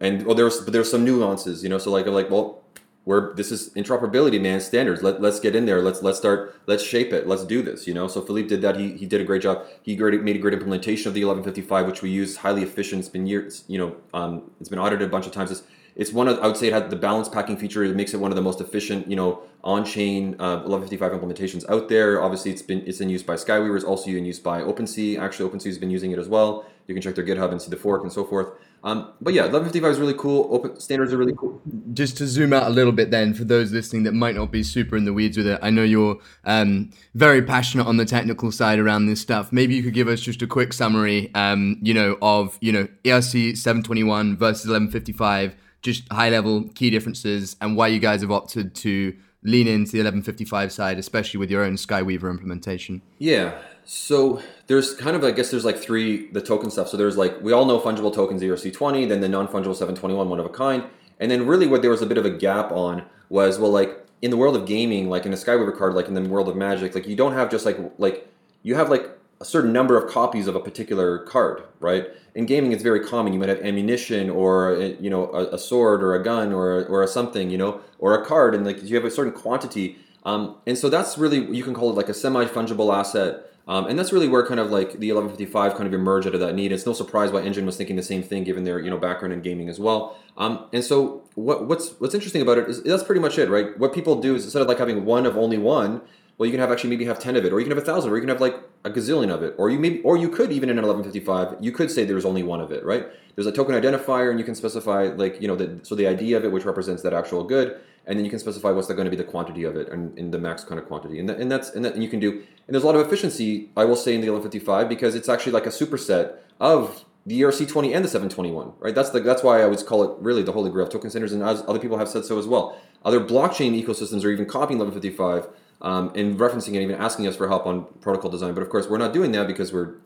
[0.00, 1.78] and well, there's but there's some nuances, you know.
[1.78, 2.62] So like, I'm like, well,
[3.04, 5.02] we're this is interoperability, man, standards.
[5.02, 5.82] Let let's get in there.
[5.82, 6.58] Let's let's start.
[6.66, 7.26] Let's shape it.
[7.26, 7.86] Let's do this.
[7.86, 8.08] You know.
[8.08, 8.76] So Philippe did that.
[8.76, 9.64] He he did a great job.
[9.82, 13.00] He made a great implementation of the 1155, which we use highly efficient.
[13.00, 13.64] It's been years.
[13.68, 15.50] You know, um, it's been audited a bunch of times.
[15.50, 15.62] It's
[15.96, 18.20] It's one of I would say it had the balance packing feature It makes it
[18.20, 22.22] one of the most efficient, you know, on-chain uh, 1155 implementations out there.
[22.22, 23.76] Obviously, it's been it's in use by Skyweaver.
[23.76, 25.18] It's also in use by OpenSea.
[25.18, 26.64] Actually, OpenSea has been using it as well.
[26.86, 28.48] You can check their GitHub and see the fork and so forth.
[28.84, 30.46] Um, but yeah, 1155 is really cool.
[30.50, 31.60] Open standards are really cool.
[31.94, 34.62] Just to zoom out a little bit, then, for those listening that might not be
[34.62, 38.52] super in the weeds with it, I know you're um, very passionate on the technical
[38.52, 39.50] side around this stuff.
[39.52, 42.86] Maybe you could give us just a quick summary, um, you know, of you know
[43.04, 48.74] ERC 721 versus 1155, just high level key differences, and why you guys have opted
[48.74, 53.00] to lean into the 1155 side, especially with your own Skyweaver implementation.
[53.18, 53.58] Yeah.
[53.84, 56.88] So there's kind of, I guess there's like three, the token stuff.
[56.88, 60.46] So there's like, we all know fungible tokens ERC20, then the non-fungible 721, one of
[60.46, 60.84] a kind.
[61.20, 64.06] And then really what there was a bit of a gap on was, well, like
[64.22, 66.56] in the world of gaming, like in a Skyweaver card, like in the world of
[66.56, 68.26] magic, like you don't have just like, like
[68.62, 72.06] you have like a certain number of copies of a particular card, right?
[72.34, 73.32] In gaming, it's very common.
[73.32, 77.02] You might have ammunition or you know a, a sword or a gun or or
[77.02, 79.98] a something, you know, or a card, and like you have a certain quantity.
[80.24, 83.50] Um, and so that's really you can call it like a semi fungible asset.
[83.66, 86.40] Um, and that's really where kind of like the 1155 kind of emerged out of
[86.40, 86.70] that need.
[86.70, 89.32] It's no surprise why Enjin was thinking the same thing, given their you know background
[89.32, 90.18] in gaming as well.
[90.36, 93.78] Um, and so what, what's what's interesting about it is that's pretty much it, right?
[93.78, 96.02] What people do is instead of like having one of only one,
[96.36, 97.86] well, you can have actually maybe have ten of it, or you can have a
[97.86, 100.28] thousand, or you can have like a gazillion of it, or you maybe, or you
[100.28, 103.06] could even in an 1155, you could say there's only one of it, right?
[103.34, 106.34] There's a token identifier, and you can specify like you know the, so the ID
[106.34, 109.10] of it, which represents that actual good, and then you can specify what's going to
[109.10, 111.50] be the quantity of it and in the max kind of quantity, and, that, and
[111.50, 113.96] that's and that and you can do, and there's a lot of efficiency, I will
[113.96, 118.08] say in the 1155 because it's actually like a superset of the ERC20 and the
[118.08, 118.94] 721, right?
[118.94, 121.32] That's the that's why I always call it really the holy grail of token standards,
[121.32, 122.78] and as other people have said so as well.
[123.04, 125.48] Other blockchain ecosystems are even copying 1155
[125.82, 128.54] um, and referencing and even asking us for help on protocol design.
[128.54, 129.96] But of course, we're not doing that because we're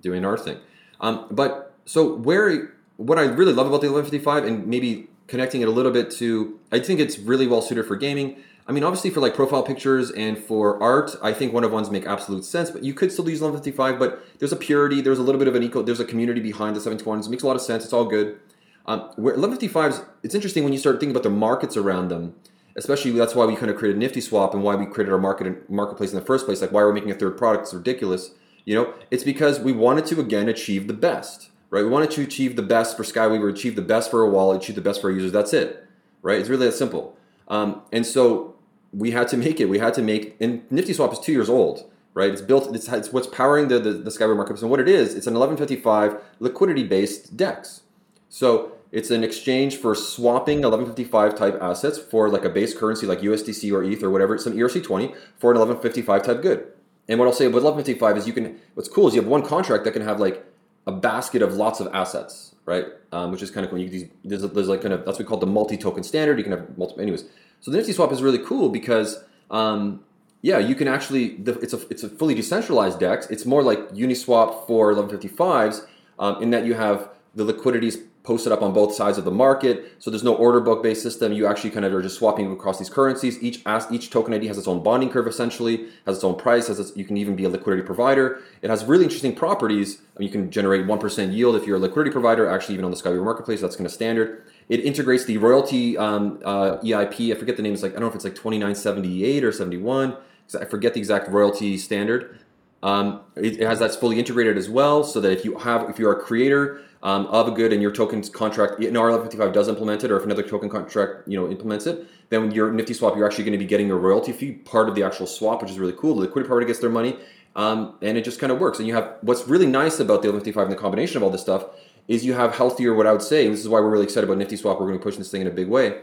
[0.00, 0.58] doing our thing.
[1.00, 5.68] Um, but so where what I really love about the 1155 and maybe connecting it
[5.68, 8.36] a little bit to, I think it's really well suited for gaming.
[8.68, 11.90] I mean, obviously for like profile pictures and for art, I think one of ones
[11.90, 12.70] make absolute sense.
[12.70, 13.98] But you could still use 1155.
[13.98, 16.74] But there's a purity, there's a little bit of an eco, there's a community behind
[16.74, 17.26] the 721s.
[17.26, 17.84] It makes a lot of sense.
[17.84, 18.38] It's all good.
[18.86, 22.34] Um, where 1155s, it's interesting when you start thinking about the markets around them
[22.76, 26.12] especially that's why we kind of created Niftyswap and why we created our market marketplace
[26.12, 26.60] in the first place.
[26.60, 28.32] Like why we're making a third product is ridiculous.
[28.64, 31.82] You know, it's because we wanted to again achieve the best, right?
[31.82, 34.76] We wanted to achieve the best for Skyweaver, achieve the best for a wallet, achieve
[34.76, 35.32] the best for our users.
[35.32, 35.86] That's it,
[36.22, 36.38] right?
[36.38, 37.16] It's really that simple.
[37.48, 38.55] Um, and so
[38.96, 39.66] we had to make it.
[39.66, 40.36] We had to make.
[40.40, 42.30] And Niftyswap is two years old, right?
[42.30, 42.74] It's built.
[42.74, 44.62] It's, it's what's powering the the, the Skyweaver marketplace.
[44.62, 47.82] And what it is, it's an 1155 liquidity based DEX.
[48.28, 53.20] So it's an exchange for swapping 1155 type assets for like a base currency like
[53.20, 54.34] USDC or ETH or whatever.
[54.34, 56.66] An ERC20 for an 1155 type good.
[57.08, 59.42] And what I'll say about 1155 is you can, what's cool is you have one
[59.42, 60.44] contract that can have like
[60.86, 62.86] a basket of lots of assets, right?
[63.12, 63.78] Um, which is kind of cool.
[63.78, 66.38] You, these, there's, there's, like kind of, that's what we call the multi-token standard.
[66.38, 67.24] You can have multiple, anyways.
[67.60, 70.04] So the Niftyswap is really cool because, um,
[70.42, 73.26] yeah, you can actually, it's a, it's a fully decentralized DEX.
[73.28, 75.86] It's more like Uniswap for 1155s
[76.18, 79.92] um, in that you have the liquidities posted up on both sides of the market.
[80.00, 81.32] So there's no order book based system.
[81.32, 83.40] You actually kind of are just swapping across these currencies.
[83.42, 86.66] Each each token ID has its own bonding curve essentially, has its own price.
[86.66, 88.42] Has its, you can even be a liquidity provider.
[88.62, 90.02] It has really interesting properties.
[90.16, 92.50] I mean, you can generate one percent yield if you're a liquidity provider.
[92.50, 94.42] Actually, even on the Skyweaver marketplace, that's kind of standard.
[94.68, 97.34] It integrates the royalty um, uh, EIP.
[97.34, 97.72] I forget the name.
[97.72, 100.16] It's like I don't know if it's like 2978 or 71.
[100.60, 102.40] I forget the exact royalty standard.
[102.82, 105.98] Um, it, it has that's fully integrated as well, so that if you have if
[105.98, 109.68] you are a creator um, of a good and your token contract, in RL55 does
[109.68, 113.26] implement it, or if another token contract you know implements it, then your Niftyswap, you're
[113.26, 115.78] actually going to be getting a royalty fee part of the actual swap, which is
[115.78, 116.14] really cool.
[116.14, 117.16] The liquidity party gets their money,
[117.56, 118.78] um, and it just kind of works.
[118.78, 121.40] And you have what's really nice about the Niftyswap and the combination of all this
[121.42, 121.64] stuff
[122.08, 122.94] is you have healthier.
[122.94, 124.80] What I would say, and this is why we're really excited about Niftyswap.
[124.80, 126.00] We're going to be pushing this thing in a big way.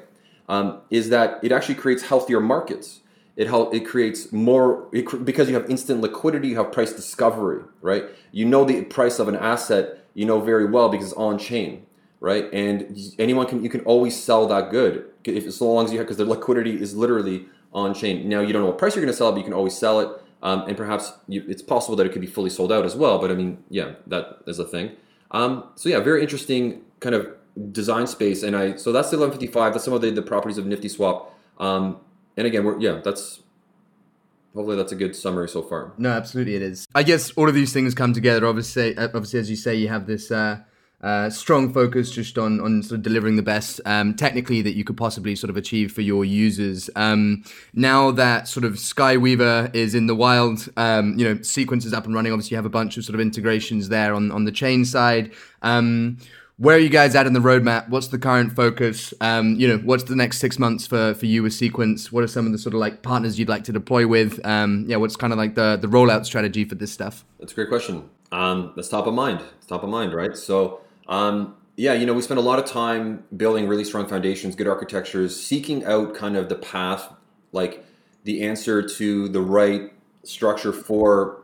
[0.49, 2.99] Um, is that it actually creates healthier markets.
[3.35, 6.49] It help, it creates more it, because you have instant liquidity.
[6.49, 8.05] You have price discovery, right?
[8.31, 11.85] You know the price of an asset you know very well because it's on chain,
[12.19, 12.45] right?
[12.53, 16.07] And anyone can you can always sell that good if so long as you have
[16.07, 18.27] because the liquidity is literally on chain.
[18.29, 19.99] Now you don't know what price you're going to sell but you can always sell
[19.99, 20.09] it.
[20.43, 23.17] Um, and perhaps you, it's possible that it could be fully sold out as well.
[23.17, 24.91] But I mean, yeah, that is a thing.
[25.34, 27.28] Um, so yeah, very interesting kind of
[27.72, 28.43] design space.
[28.43, 29.74] And I so that's the 1155.
[29.74, 31.28] That's some of the, the properties of Niftyswap.
[31.60, 31.98] Um,
[32.38, 33.41] and again, we're yeah, that's
[34.54, 35.93] hopefully that's a good summary so far.
[35.98, 36.88] No, absolutely it is.
[36.96, 38.46] I guess all of these things come together.
[38.48, 40.60] Obviously, obviously, as you say, you have this uh,
[41.03, 44.85] uh, strong focus just on on sort of delivering the best um, technically that you
[44.85, 46.89] could possibly sort of achieve for your users.
[46.95, 51.93] Um, now that sort of Skyweaver is in the wild, um, you know, sequence is
[51.93, 52.31] up and running.
[52.31, 55.33] Obviously, you have a bunch of sort of integrations there on on the chain side.
[55.62, 56.17] Um,
[56.58, 57.89] where are you guys at in the roadmap?
[57.89, 59.13] What's the current focus?
[59.19, 62.13] Um, you know, what's the next six months for for you with Sequence?
[62.13, 64.39] What are some of the sort of like partners you'd like to deploy with?
[64.45, 67.25] Um, yeah, what's kind of like the the rollout strategy for this stuff?
[67.39, 68.10] That's a great question.
[68.31, 69.41] That's top of mind.
[69.58, 70.35] It's top of mind, right?
[70.35, 74.56] So, um, yeah, you know, we spend a lot of time building really strong foundations,
[74.56, 77.12] good architectures, seeking out kind of the path,
[77.51, 77.83] like
[78.23, 79.91] the answer to the right
[80.23, 81.41] structure for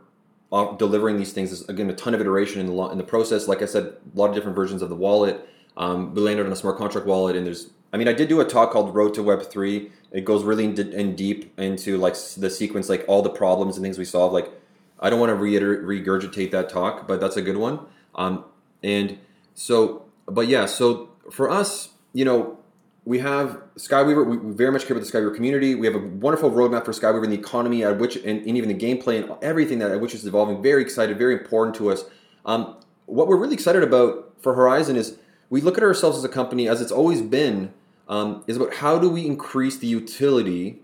[0.51, 1.51] uh, delivering these things.
[1.51, 3.47] Is again a ton of iteration in the in the process.
[3.47, 5.47] Like I said, a lot of different versions of the wallet.
[5.77, 7.71] Um, we landed on a smart contract wallet, and there's.
[7.91, 9.91] I mean, I did do a talk called Road to Web three.
[10.11, 13.83] It goes really in, in deep into like the sequence, like all the problems and
[13.83, 14.31] things we solve.
[14.31, 14.51] Like,
[14.99, 17.79] I don't want to reiter- regurgitate that talk, but that's a good one.
[18.13, 18.45] Um,
[18.83, 19.17] and
[19.59, 22.57] so but yeah, so for us, you know,
[23.05, 24.25] we have Skyweaver.
[24.25, 25.75] We very much care about the Skyweaver community.
[25.75, 28.69] We have a wonderful roadmap for Skyweaver and the economy at which, and, and even
[28.69, 30.61] the gameplay and everything that at which is evolving.
[30.61, 32.05] Very excited, very important to us.
[32.45, 35.17] Um, what we're really excited about for Horizon is
[35.49, 37.73] we look at ourselves as a company, as it's always been,
[38.07, 40.79] um, is about how do we increase the utility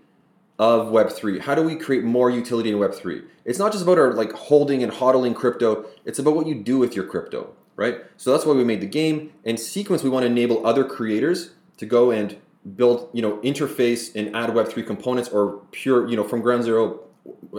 [0.58, 1.40] of Web3?
[1.40, 3.24] How do we create more utility in Web3?
[3.44, 5.86] It's not just about our like holding and hodling crypto.
[6.04, 8.00] It's about what you do with your crypto right?
[8.16, 9.32] So that's why we made the game.
[9.44, 12.36] And Sequence, we want to enable other creators to go and
[12.74, 17.00] build, you know, interface and add Web3 components or pure, you know, from ground zero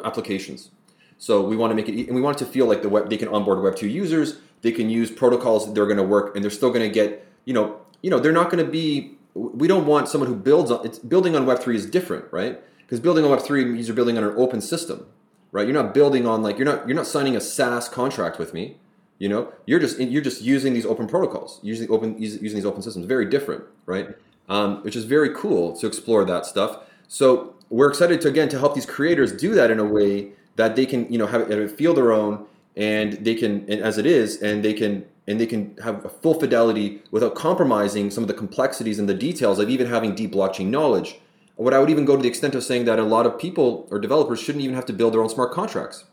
[0.04, 0.72] applications.
[1.20, 3.10] So we want to make it, and we want it to feel like the web,
[3.10, 6.44] they can onboard Web2 users, they can use protocols that they're going to work, and
[6.44, 9.14] they're still going to get, you know, you know, they're not going to be.
[9.34, 10.86] We don't want someone who builds on.
[10.86, 12.60] It's building on Web3 is different, right?
[12.80, 15.08] Because building on Web3 means you're building on an open system,
[15.52, 15.68] right?
[15.68, 18.78] You're not building on like you're not you're not signing a SaaS contract with me
[19.20, 22.82] you know, you're just you're just using these open protocols, using open using these open
[22.82, 23.06] systems.
[23.06, 24.10] Very different, right?
[24.50, 26.80] Um, which is very cool to explore that stuff.
[27.08, 30.76] So we're excited to again to help these creators do that in a way that
[30.76, 32.46] they can you know have it feel their own
[32.76, 36.10] and they can and as it is and they can and they can have a
[36.10, 40.32] full fidelity without compromising some of the complexities and the details of even having deep
[40.32, 41.20] blockchain knowledge.
[41.56, 43.88] What I would even go to the extent of saying that a lot of people
[43.90, 46.06] or developers shouldn't even have to build their own smart contracts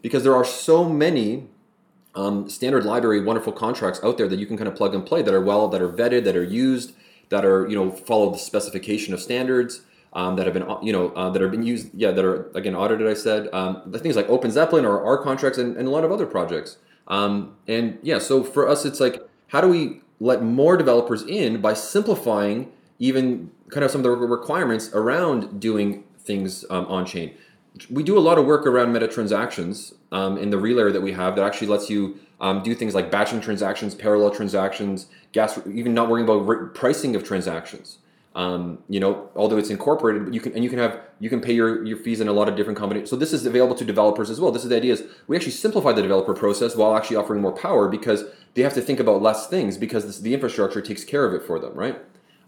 [0.00, 1.48] because there are so many
[2.14, 5.22] um, standard library wonderful contracts out there that you can kind of plug and play
[5.22, 6.92] that are well that are vetted that are used
[7.30, 9.82] that are you know follow the specification of standards
[10.12, 12.74] um, that have been you know uh, that have been used yeah that are again
[12.74, 13.48] audited I said.
[13.52, 16.76] Um, the things like OpenZeppelin or our contracts and, and a lot of other projects.
[17.08, 21.60] Um, and yeah so for us it's like how do we let more developers in
[21.60, 27.34] by simplifying even kind of some of the requirements around doing things um, on chain
[27.90, 31.12] we do a lot of work around meta transactions um, in the relayer that we
[31.12, 35.94] have that actually lets you um, do things like batching transactions, parallel transactions, gas, even
[35.94, 37.98] not worrying about re- pricing of transactions.
[38.34, 41.52] Um, you know, although it's incorporated, you can and you can have you can pay
[41.52, 43.10] your, your fees in a lot of different combinations.
[43.10, 44.50] So this is available to developers as well.
[44.50, 47.52] This is the idea is we actually simplify the developer process while actually offering more
[47.52, 51.26] power because they have to think about less things because this, the infrastructure takes care
[51.26, 51.98] of it for them, right?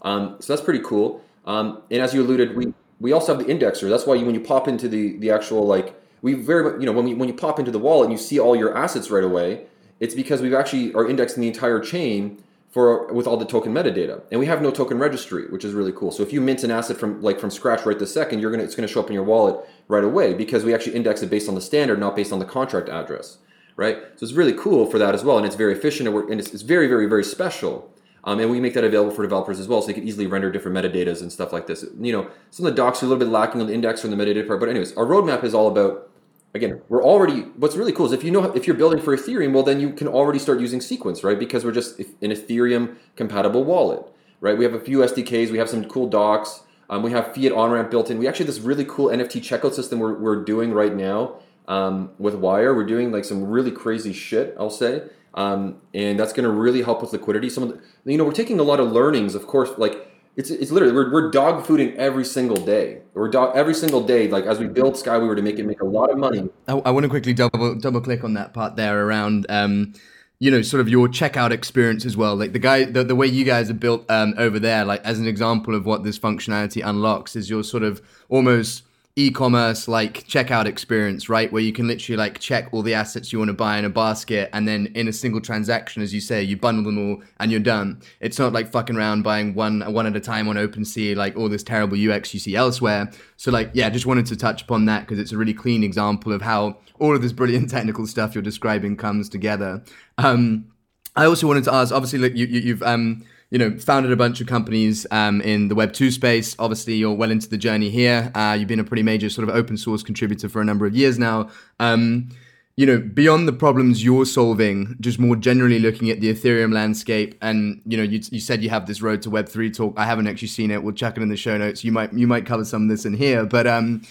[0.01, 1.21] Um, so that's pretty cool.
[1.45, 3.89] Um, and as you alluded, we we also have the indexer.
[3.89, 6.91] That's why you, when you pop into the the actual like we very you know
[6.91, 9.23] when we when you pop into the wallet and you see all your assets right
[9.23, 9.65] away,
[9.99, 12.41] it's because we've actually are indexing the entire chain
[12.75, 15.93] for with all the token metadata, and we have no token registry, which is really
[15.93, 16.11] cool.
[16.11, 18.63] So if you mint an asset from like from scratch right this second, you're gonna
[18.63, 21.47] it's gonna show up in your wallet right away because we actually index it based
[21.47, 23.37] on the standard, not based on the contract address,
[23.77, 23.99] right?
[24.17, 26.53] So it's really cool for that as well, and it's very efficient and, and it's,
[26.53, 27.89] it's very very very special.
[28.25, 30.51] Um, and we make that available for developers as well, so they can easily render
[30.51, 31.85] different metadatas and stuff like this.
[31.99, 34.07] You know, some of the docs are a little bit lacking on the index or
[34.07, 36.09] the metadata part, but anyways, our roadmap is all about.
[36.55, 37.41] Again, we're already.
[37.57, 39.91] What's really cool is if you know if you're building for Ethereum, well, then you
[39.91, 41.37] can already start using Sequence, right?
[41.37, 44.05] Because we're just an Ethereum compatible wallet,
[44.39, 44.57] right?
[44.57, 47.71] We have a few SDKs, we have some cool docs, um, we have fiat on
[47.71, 48.17] ramp built in.
[48.17, 52.11] We actually have this really cool NFT checkout system we're, we're doing right now um,
[52.19, 52.73] with Wyre.
[52.73, 55.03] We're doing like some really crazy shit, I'll say.
[55.35, 57.49] Um, and that's going to really help with liquidity.
[57.49, 60.07] Some of the, you know, we're taking a lot of learnings, of course, like
[60.37, 63.01] it's, it's literally, we're, we're dog fooding every single day.
[63.13, 65.65] We're dog, every single day, like as we build Sky, we were to make it
[65.65, 66.49] make a lot of money.
[66.69, 69.93] I, I want to quickly double, double click on that part there around, um,
[70.39, 72.35] you know, sort of your checkout experience as well.
[72.35, 75.19] Like the guy, the, the way you guys are built um, over there, like as
[75.19, 78.83] an example of what this functionality unlocks is your sort of almost
[79.17, 81.51] e-commerce like checkout experience, right?
[81.51, 83.89] Where you can literally like check all the assets you want to buy in a
[83.89, 87.49] basket and then in a single transaction, as you say, you bundle them all and
[87.49, 88.01] you're done.
[88.19, 91.47] It's not like fucking around buying one one at a time on OpenSea, like all
[91.47, 93.09] this terrible UX you see elsewhere.
[93.37, 96.33] So like, yeah, just wanted to touch upon that because it's a really clean example
[96.33, 99.81] of how all of this brilliant technical stuff you're describing comes together.
[100.17, 100.71] Um,
[101.15, 104.15] I also wanted to ask, obviously, look, you, you, you've um, you know, founded a
[104.15, 106.55] bunch of companies um, in the Web two space.
[106.59, 108.31] Obviously, you're well into the journey here.
[108.35, 110.95] Uh, you've been a pretty major sort of open source contributor for a number of
[110.95, 111.49] years now.
[111.79, 112.29] Um,
[112.77, 117.37] you know, beyond the problems you're solving, just more generally looking at the Ethereum landscape,
[117.41, 119.93] and you know, you, you said you have this road to Web three talk.
[119.95, 120.83] I haven't actually seen it.
[120.83, 121.85] We'll check it in the show notes.
[121.85, 124.01] You might you might cover some of this in here, but um,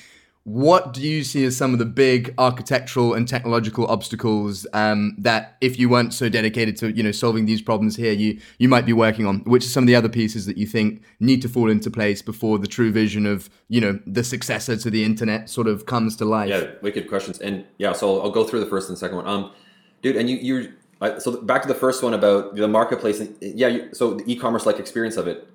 [0.45, 5.57] what do you see as some of the big architectural and technological obstacles um, that,
[5.63, 8.85] if you weren't so dedicated to you know solving these problems here, you you might
[8.85, 9.41] be working on?
[9.45, 12.21] Which are some of the other pieces that you think need to fall into place
[12.21, 16.15] before the true vision of you know the successor to the internet sort of comes
[16.17, 16.51] to life?
[16.51, 17.39] Yeah, wicked questions.
[17.39, 19.27] And yeah, so I'll, I'll go through the first and second one.
[19.27, 19.51] Um,
[20.03, 20.73] dude, and you you
[21.21, 23.23] so back to the first one about the marketplace.
[23.41, 25.49] Yeah, you, so the e-commerce like experience of it,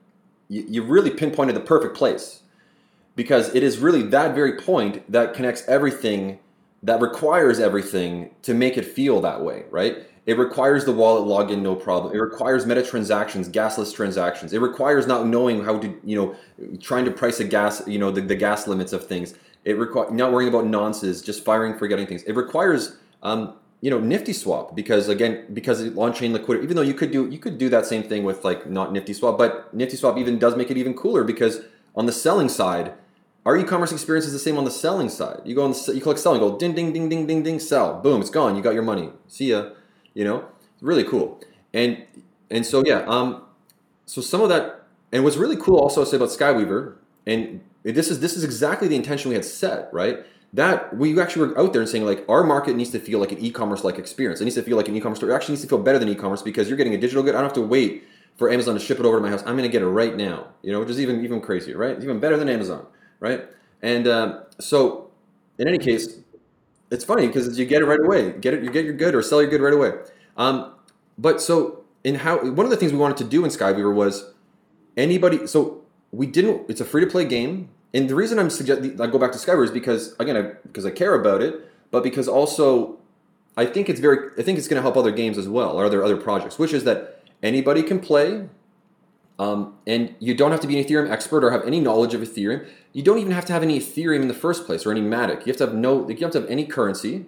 [0.47, 2.38] you, you really pinpointed the perfect place
[3.15, 6.39] because it is really that very point that connects everything
[6.83, 9.97] that requires everything to make it feel that way, right?
[10.25, 12.13] It requires the wallet login, no problem.
[12.13, 14.53] It requires meta transactions, gasless transactions.
[14.53, 18.11] It requires not knowing how to, you know, trying to price a gas, you know,
[18.11, 19.33] the, the gas limits of things.
[19.65, 22.23] It requires not worrying about nonces, just firing, forgetting things.
[22.23, 26.63] It requires, um, you know, Niftyswap because again, because on chain liquidity.
[26.63, 29.37] Even though you could do you could do that same thing with like not Niftyswap,
[29.37, 31.61] but Niftyswap even does make it even cooler because
[31.99, 32.93] on the selling side,
[33.45, 35.41] our e-commerce experience is the same on the selling side.
[35.43, 37.59] You go on, the, you click sell, and go ding, ding, ding, ding, ding, ding,
[37.59, 38.55] sell, boom, it's gone.
[38.55, 39.09] You got your money.
[39.27, 39.71] See ya.
[40.13, 40.45] You know,
[40.79, 41.41] really cool.
[41.73, 42.05] And
[42.49, 43.43] and so yeah, um,
[44.05, 46.95] so some of that, and what's really cool also to say about Skyweaver,
[47.27, 50.19] and this is this is exactly the intention we had set, right?
[50.53, 53.33] That we actually were out there and saying like our market needs to feel like
[53.33, 54.39] an e-commerce like experience.
[54.39, 55.31] It needs to feel like an e-commerce store.
[55.31, 57.35] It actually needs to feel better than e-commerce because you're getting a digital good.
[57.35, 58.05] I don't have to wait
[58.37, 59.41] for Amazon to ship it over to my house.
[59.41, 60.47] I'm going to get it right now.
[60.61, 61.91] You know, which is even even crazier, right?
[61.91, 62.85] It's even better than Amazon
[63.19, 63.45] right?
[63.81, 65.09] And um, so,
[65.57, 66.19] in any case,
[66.91, 68.31] it's funny because you get it right away.
[68.33, 69.93] Get it, you get your good or sell your good right away.
[70.37, 70.73] Um,
[71.17, 74.33] but so in how one of the things we wanted to do in Skyweaver was
[74.97, 75.45] anybody.
[75.47, 76.69] So we didn't.
[76.69, 79.37] It's a free to play game, and the reason I'm suggesting I go back to
[79.37, 82.97] Skyweaver is because again, I, because I care about it, but because also
[83.57, 84.31] I think it's very.
[84.37, 86.73] I think it's going to help other games as well or other other projects, which
[86.73, 88.47] is that anybody can play
[89.39, 92.19] um, and you don't have to be an Ethereum expert or have any knowledge of
[92.19, 92.67] Ethereum.
[92.91, 95.45] You don't even have to have any Ethereum in the first place or any Matic.
[95.45, 96.07] You have to have no.
[96.09, 97.25] You have to have any currency.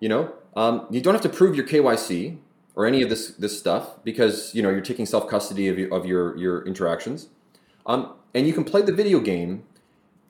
[0.00, 2.36] You know, um, you don't have to prove your KYC
[2.74, 5.94] or any of this this stuff because you know you're taking self custody of, your,
[5.94, 7.28] of your your interactions.
[7.86, 9.64] Um, and you can play the video game,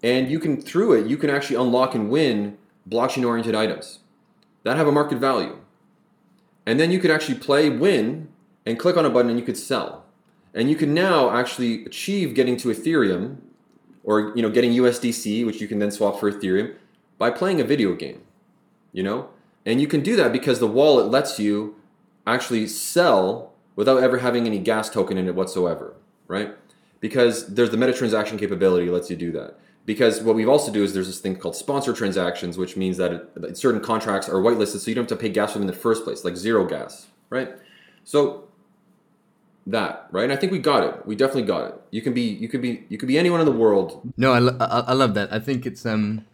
[0.01, 2.57] and you can through it you can actually unlock and win
[2.89, 3.99] blockchain oriented items
[4.63, 5.59] that have a market value.
[6.67, 8.29] And then you could actually play, win,
[8.67, 10.05] and click on a button, and you could sell.
[10.55, 13.39] And you can now actually achieve getting to Ethereum
[14.05, 16.75] or you know getting USDC, which you can then swap for Ethereum
[17.19, 18.23] by playing a video game.
[18.93, 19.29] You know?
[19.67, 21.77] And you can do that because the wallet lets you
[22.27, 25.95] actually sell without ever having any gas token in it whatsoever,
[26.29, 26.55] right?
[27.01, 29.59] Because there's the meta transaction capability lets you do that.
[29.87, 33.13] Because what we've also do is there's this thing called sponsor transactions, which means that,
[33.13, 35.69] it, that certain contracts are whitelisted, so you don't have to pay gas for them
[35.69, 37.51] in the first place, like zero gas, right?
[38.05, 38.49] So
[39.67, 42.23] that right and i think we got it we definitely got it you can be
[42.23, 44.93] you could be you could be anyone in the world no i, lo- I, I
[44.93, 46.25] love that i think it's um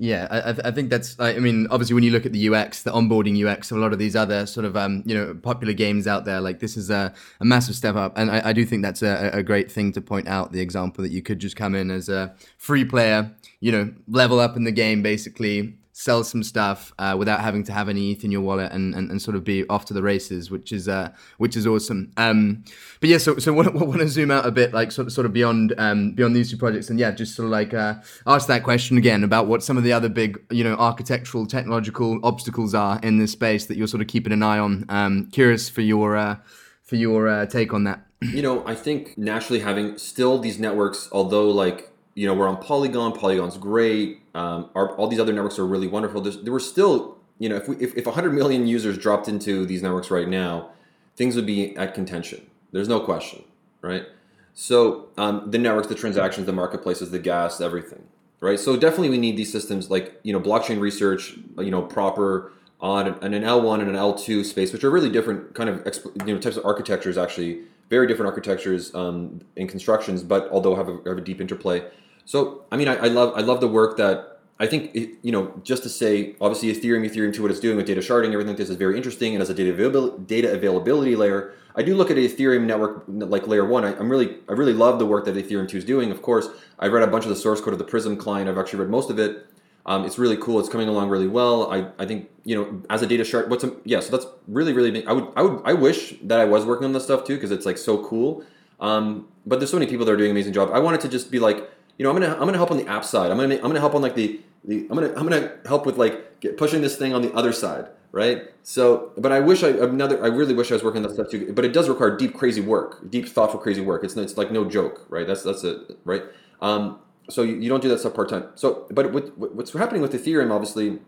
[0.00, 1.18] yeah, I, I think that's.
[1.18, 3.92] I mean, obviously, when you look at the UX, the onboarding UX of a lot
[3.92, 6.88] of these other sort of um, you know popular games out there, like this is
[6.88, 9.90] a, a massive step up, and I, I do think that's a, a great thing
[9.92, 10.52] to point out.
[10.52, 14.38] The example that you could just come in as a free player, you know, level
[14.38, 18.22] up in the game, basically sell some stuff uh, without having to have any ETH
[18.22, 20.86] in your wallet and, and, and sort of be off to the races, which is
[20.86, 22.12] uh, which is awesome.
[22.16, 22.62] Um,
[23.00, 25.26] but yeah, so so I want to zoom out a bit, like sort of sort
[25.26, 27.94] of beyond um, beyond these two projects, and yeah, just sort of like uh,
[28.28, 32.20] ask that question again about what some of the other big you know architectural technological
[32.22, 34.84] obstacles are in this space that you're sort of keeping an eye on.
[34.88, 36.36] Um, curious for your uh,
[36.84, 38.06] for your uh, take on that.
[38.20, 42.56] You know, I think naturally having still these networks, although like you know, we're on
[42.56, 43.12] Polygon.
[43.12, 44.22] Polygon's great.
[44.34, 46.20] Um, our, all these other networks are really wonderful.
[46.20, 49.64] There's, there were still, you know, if, we, if, if 100 million users dropped into
[49.64, 50.70] these networks right now,
[51.14, 52.44] things would be at contention.
[52.72, 53.44] There's no question,
[53.82, 54.04] right?
[54.52, 58.02] So um, the networks, the transactions, the marketplaces, the gas, everything,
[58.40, 58.58] right?
[58.58, 62.50] So definitely we need these systems like, you know, blockchain research, you know, proper
[62.80, 65.86] on an, an L1 and an L2 space, which are really different kind of,
[66.26, 67.60] you know, types of architectures actually,
[67.90, 71.88] very different architectures um, in constructions, but although have a, have a deep interplay.
[72.28, 75.32] So I mean, I, I love I love the work that I think it, you
[75.32, 75.58] know.
[75.64, 78.58] Just to say, obviously, Ethereum, Ethereum two, what it's doing with data sharding, everything like
[78.58, 79.32] this is very interesting.
[79.32, 83.46] And as a data availability, data availability layer, I do look at Ethereum network like
[83.46, 83.82] layer one.
[83.86, 86.10] I, am really I really love the work that Ethereum two is doing.
[86.10, 86.48] Of course,
[86.78, 88.50] I've read a bunch of the source code of the Prysm client.
[88.50, 89.46] I've actually read most of it.
[89.86, 90.60] Um, it's really cool.
[90.60, 91.72] It's coming along really well.
[91.72, 94.00] I, I think you know as a data shard, what's a, yeah.
[94.00, 94.90] So that's really really.
[94.90, 95.06] Big.
[95.06, 97.52] I would I would I wish that I was working on this stuff too because
[97.52, 98.44] it's like so cool.
[98.80, 100.70] Um, but there's so many people that are doing amazing job.
[100.74, 102.86] I wanted to just be like you know, I'm gonna I'm gonna help on the
[102.86, 103.30] app side.
[103.30, 105.98] I'm gonna I'm gonna help on like the the I'm gonna I'm gonna help with
[105.98, 108.44] like get, pushing this thing on the other side, right?
[108.62, 111.30] So, but I wish I another I really wish I was working on that stuff
[111.30, 111.52] too.
[111.52, 114.04] But it does require deep, crazy work, deep, thoughtful, crazy work.
[114.04, 115.26] It's it's like no joke, right?
[115.26, 116.22] That's that's it, right?
[116.62, 118.48] Um, so you, you don't do that stuff part time.
[118.54, 120.98] So, but with, what's happening with Ethereum, obviously,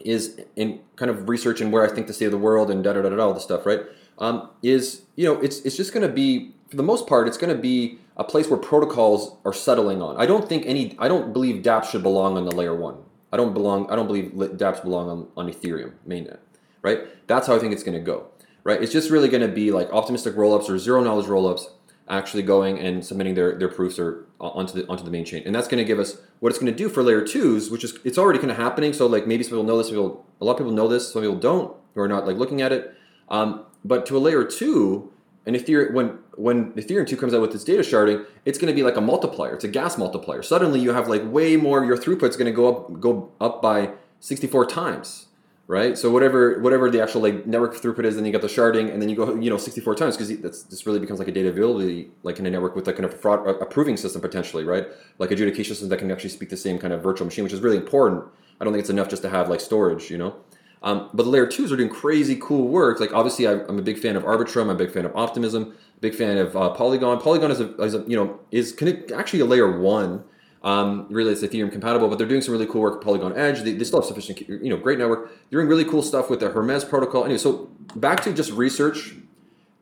[0.00, 2.82] is in kind of research and where I think the state of the world and
[2.82, 3.80] da da da da all the stuff, right?
[4.18, 7.54] Um, is you know it's it's just to be for the most part it's going
[7.54, 10.16] to be a place where protocols are settling on.
[10.16, 12.96] I don't think any I don't believe DApps should belong on the layer one.
[13.32, 16.38] I don't belong I don't believe DApps belong on, on Ethereum mainnet,
[16.82, 17.00] right?
[17.26, 18.26] That's how I think it's going to go,
[18.64, 18.82] right?
[18.82, 21.66] It's just really going to be like optimistic rollups or zero knowledge rollups
[22.08, 25.42] actually going and submitting their, their proofs or uh, onto the onto the main chain.
[25.46, 27.84] And that's going to give us what it's going to do for layer twos, which
[27.84, 28.92] is it's already kind of happening.
[28.92, 31.22] So like maybe some people know this, people a lot of people know this, some
[31.22, 32.94] people don't, who are not like looking at it.
[33.28, 35.12] Um, but to a layer two,
[35.48, 38.76] and Ethereum when when Ethereum two comes out with its data sharding, it's going to
[38.76, 39.54] be like a multiplier.
[39.54, 40.42] It's a gas multiplier.
[40.42, 41.84] Suddenly you have like way more.
[41.84, 43.90] Your throughput's going to go up go up by
[44.20, 45.28] 64 times
[45.68, 45.98] right?
[45.98, 49.00] So whatever whatever the actual like network throughput is, then you get the sharding, and
[49.00, 51.50] then you go you know 64 times because that's this really becomes like a data
[51.50, 54.64] availability like in a network with like kind of a fraud uh, approving system potentially,
[54.64, 54.86] right?
[55.18, 57.60] Like adjudication system that can actually speak the same kind of virtual machine, which is
[57.60, 58.24] really important.
[58.60, 60.34] I don't think it's enough just to have like storage, you know.
[60.82, 63.00] Um, but the layer twos are doing crazy cool work.
[63.00, 64.62] Like obviously, I, am a big fan of Arbitrum.
[64.62, 65.76] I'm a big fan of Optimism.
[66.00, 67.20] Big fan of uh, Polygon.
[67.20, 68.76] Polygon is a, is a you know is
[69.12, 70.24] actually a layer one
[70.62, 73.60] um, really, it's Ethereum compatible, but they're doing some really cool work with Polygon Edge.
[73.60, 75.30] They, they, still have sufficient, you know, great network.
[75.50, 77.24] They're doing really cool stuff with the Hermez protocol.
[77.24, 79.14] Anyway, so back to just research,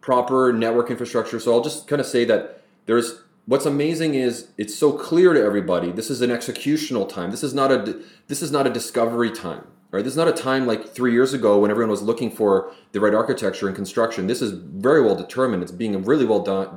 [0.00, 1.40] proper network infrastructure.
[1.40, 5.42] So I'll just kind of say that there's what's amazing is it's so clear to
[5.42, 5.92] everybody.
[5.92, 7.30] This is an executional time.
[7.30, 9.66] This is not a this is not a discovery time.
[9.92, 10.02] Right?
[10.02, 13.00] This is not a time like three years ago when everyone was looking for the
[13.00, 14.26] right architecture and construction.
[14.26, 15.62] This is very well determined.
[15.62, 16.76] It's being really well done,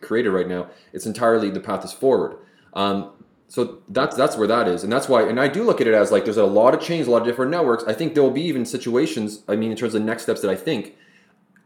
[0.00, 0.68] created right now.
[0.92, 2.36] It's entirely the path is forward.
[2.74, 3.12] Um,
[3.48, 5.28] so that's that's where that is, and that's why.
[5.28, 7.20] And I do look at it as like there's a lot of change, a lot
[7.20, 7.84] of different networks.
[7.84, 9.42] I think there will be even situations.
[9.46, 10.94] I mean, in terms of next steps that I think,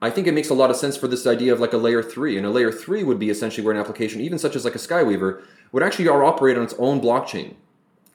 [0.03, 2.03] I think it makes a lot of sense for this idea of like a layer
[2.03, 4.74] three, and a layer three would be essentially where an application, even such as like
[4.74, 7.55] a Skyweaver, would actually operate on its own blockchain.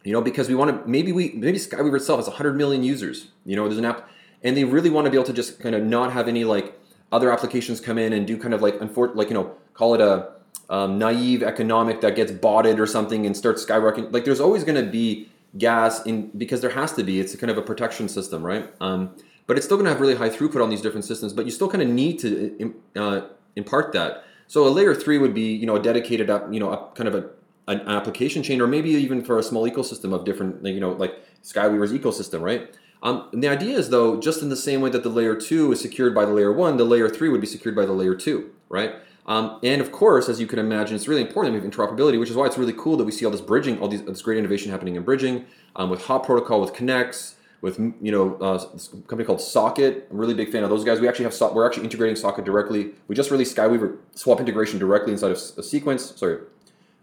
[0.03, 3.27] You know, because we want to maybe we maybe Skyweaver itself has 100 million users.
[3.45, 4.09] You know, there's an app,
[4.43, 6.79] and they really want to be able to just kind of not have any like
[7.11, 10.01] other applications come in and do kind of like unfor- like you know call it
[10.01, 10.31] a
[10.69, 14.11] um, naive economic that gets botted or something and starts skyrocketing.
[14.11, 17.19] Like there's always going to be gas in because there has to be.
[17.19, 18.73] It's kind of a protection system, right?
[18.79, 19.15] Um,
[19.47, 21.33] but it's still going to have really high throughput on these different systems.
[21.33, 23.21] But you still kind of need to uh,
[23.55, 24.23] impart that.
[24.47, 27.07] So a layer three would be you know a dedicated up you know a, kind
[27.07, 27.29] of a
[27.71, 31.15] an application chain or maybe even for a small ecosystem of different you know like
[31.43, 32.73] Skyweaver's ecosystem, right?
[33.03, 35.71] Um, and the idea is though, just in the same way that the layer two
[35.71, 38.15] is secured by the layer one, the layer three would be secured by the layer
[38.15, 38.95] two, right?
[39.25, 42.29] Um, and of course, as you can imagine, it's really important we have interoperability, which
[42.29, 44.37] is why it's really cool that we see all this bridging, all these, this great
[44.37, 45.45] innovation happening in bridging
[45.75, 48.59] um, with Hop Protocol, with Connext, with you know uh,
[49.07, 50.07] company called Socket.
[50.09, 50.99] I'm a really big fan of those guys.
[50.99, 52.91] We actually have so- we're actually integrating Socket directly.
[53.07, 56.15] We just released Skyweaver swap integration directly inside of a sequence.
[56.15, 56.39] Sorry,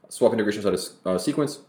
[0.08, 1.60] swap integration inside of uh, sequence,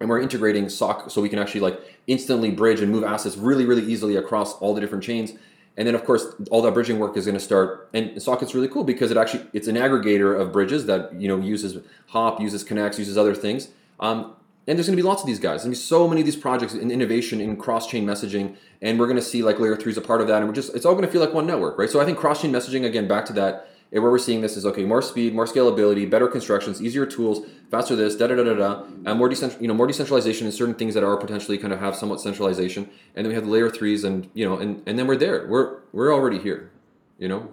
[0.00, 3.64] and we're integrating Sock so we can actually like instantly bridge and move assets really
[3.64, 5.32] really easily across all the different chains.
[5.76, 7.88] And then of course all that bridging work is going to start.
[7.92, 11.38] And Socket's really cool because it actually it's an aggregator of bridges that you know
[11.38, 13.68] uses Hop, uses Connext, uses other things.
[14.00, 15.62] Um, and there's going to be lots of these guys.
[15.62, 18.98] There's going to be so many of these projects in innovation in cross-chain messaging, and
[18.98, 20.74] we're going to see like layer three is a part of that, and we're just
[20.74, 21.90] it's all going to feel like one network, right?
[21.90, 24.66] So I think cross-chain messaging again, back to that, and where we're seeing this is
[24.66, 28.54] okay, more speed, more scalability, better constructions, easier tools, faster this, da da da da
[28.54, 31.78] da, and more you know, more decentralization in certain things that are potentially kind of
[31.78, 34.98] have somewhat centralization, and then we have the layer threes, and you know, and and
[34.98, 35.46] then we're there.
[35.46, 36.72] We're we're already here,
[37.18, 37.48] you know.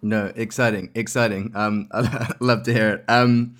[0.00, 1.50] No, exciting, exciting.
[1.56, 3.04] Um, I love to hear it.
[3.08, 3.56] Um,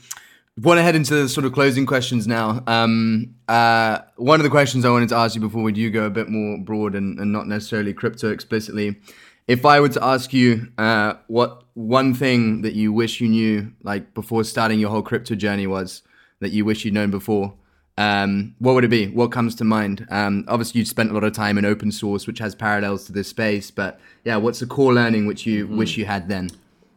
[0.56, 2.62] want to head into the sort of closing questions now.
[2.68, 6.04] Um, uh, one of the questions I wanted to ask you before we do go
[6.04, 9.00] a bit more broad and, and not necessarily crypto explicitly
[9.48, 13.72] if I were to ask you uh, what one thing that you wish you knew,
[13.82, 16.02] like before starting your whole crypto journey, was
[16.40, 17.54] that you wish you'd known before,
[17.96, 19.08] um, what would it be?
[19.08, 20.06] What comes to mind?
[20.10, 23.12] Um, obviously, you've spent a lot of time in open source, which has parallels to
[23.12, 23.70] this space.
[23.70, 25.78] But yeah, what's the core learning which you mm-hmm.
[25.78, 26.50] wish you had then?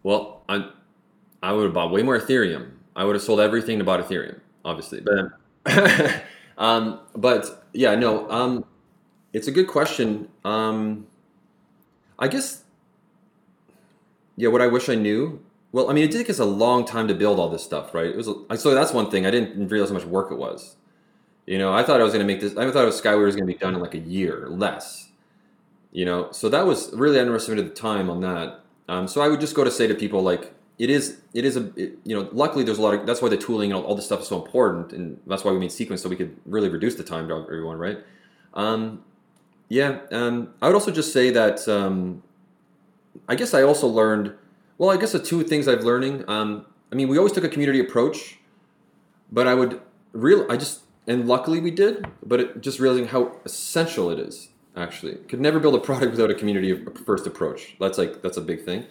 [0.03, 0.69] Well, I
[1.41, 2.69] I would have bought way more Ethereum.
[2.95, 5.01] I would have sold everything to buy Ethereum, obviously.
[5.01, 6.23] But
[6.57, 8.29] um, but yeah, no.
[8.29, 8.65] Um,
[9.33, 10.27] it's a good question.
[10.43, 11.07] Um,
[12.21, 12.63] I guess,
[14.37, 14.47] yeah.
[14.49, 15.43] What I wish I knew.
[15.73, 18.07] Well, I mean, it take us a long time to build all this stuff, right?
[18.07, 18.27] It was
[18.61, 19.25] so that's one thing.
[19.25, 20.75] I didn't realize how much work it was.
[21.45, 22.55] You know, I thought I was going to make this.
[22.55, 25.09] I thought it was going to be done in like a year or less.
[25.91, 28.61] You know, so that was really underestimated the time on that.
[28.87, 31.57] Um, so I would just go to say to people like, it is it is
[31.57, 33.85] a it, you know luckily there's a lot of that's why the tooling and all,
[33.85, 36.35] all this stuff is so important and that's why we made sequence so we could
[36.45, 37.99] really reduce the time to everyone right
[38.55, 39.03] um,
[39.71, 42.21] yeah um, i would also just say that um,
[43.27, 44.33] i guess i also learned
[44.77, 47.49] well i guess the two things i've learning um, i mean we always took a
[47.49, 48.39] community approach
[49.31, 49.79] but i would
[50.13, 54.49] real i just and luckily we did but it, just realizing how essential it is
[54.75, 58.41] actually could never build a product without a community first approach that's like that's a
[58.41, 58.85] big thing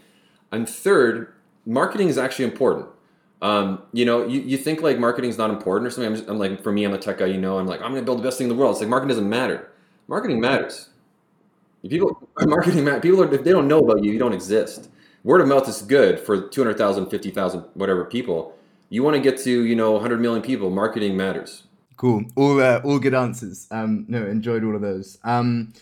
[0.52, 1.32] and third
[1.66, 2.86] marketing is actually important.
[3.42, 6.12] Um, you know, you, you think like marketing is not important or something.
[6.12, 7.26] I'm, just, I'm, like, for me, I'm a tech guy.
[7.26, 8.72] You know, I'm like, I'm going to build the best thing in the world.
[8.72, 9.70] It's like marketing doesn't matter.
[10.10, 10.88] Marketing matters.
[11.84, 14.90] If people marketing people are, if they don't know about you, you don't exist.
[15.22, 18.52] Word of mouth is good for 200,000, 50,000, whatever people.
[18.88, 20.68] You want to get to you know 100 million people.
[20.68, 21.62] Marketing matters.
[21.96, 22.24] Cool.
[22.34, 23.68] All uh, all good answers.
[23.70, 25.18] Um, no, enjoyed all of those.
[25.22, 25.72] Um,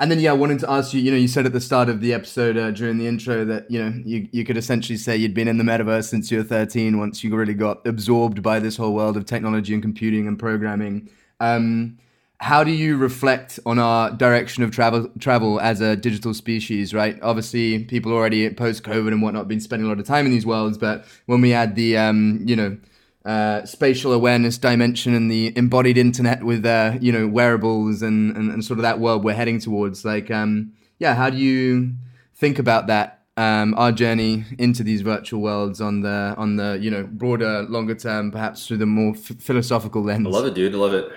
[0.00, 1.00] and then, yeah, I wanted to ask you.
[1.00, 3.70] You know, you said at the start of the episode uh, during the intro that
[3.70, 6.44] you know you, you could essentially say you'd been in the metaverse since you were
[6.44, 6.98] 13.
[6.98, 11.08] Once you really got absorbed by this whole world of technology and computing and programming.
[11.38, 11.98] Um,
[12.40, 16.94] how do you reflect on our direction of travel travel as a digital species?
[16.94, 20.32] Right, obviously, people already post COVID and whatnot been spending a lot of time in
[20.32, 22.76] these worlds, but when we add the um, you know
[23.24, 28.50] uh, spatial awareness dimension and the embodied internet with uh, you know wearables and, and,
[28.50, 30.04] and sort of that world we're heading towards.
[30.04, 31.94] Like, um, yeah, how do you
[32.34, 33.16] think about that?
[33.36, 37.94] Um, our journey into these virtual worlds on the on the you know broader, longer
[37.94, 40.26] term, perhaps through the more f- philosophical lens.
[40.26, 40.74] I love it, dude.
[40.74, 41.12] I love it.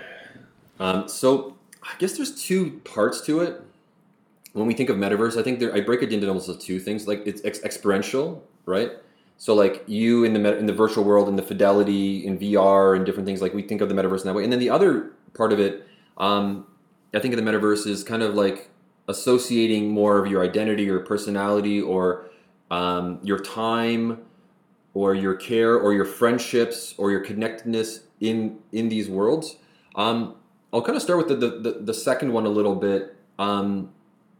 [0.82, 3.62] Um, so I guess there's two parts to it.
[4.52, 7.06] When we think of metaverse, I think there, I break it into almost two things.
[7.06, 8.90] Like it's ex- experiential, right?
[9.38, 13.06] So like you in the in the virtual world and the fidelity in VR and
[13.06, 14.42] different things like we think of the metaverse in that way.
[14.42, 15.86] And then the other part of it,
[16.18, 16.66] um,
[17.14, 18.68] I think of the metaverse is kind of like
[19.08, 22.26] associating more of your identity or personality or
[22.70, 24.18] um, your time
[24.94, 29.56] or your care or your friendships or your connectedness in in these worlds.
[29.94, 30.36] Um,
[30.72, 33.16] I'll kind of start with the, the, the, the second one a little bit.
[33.38, 33.90] Um,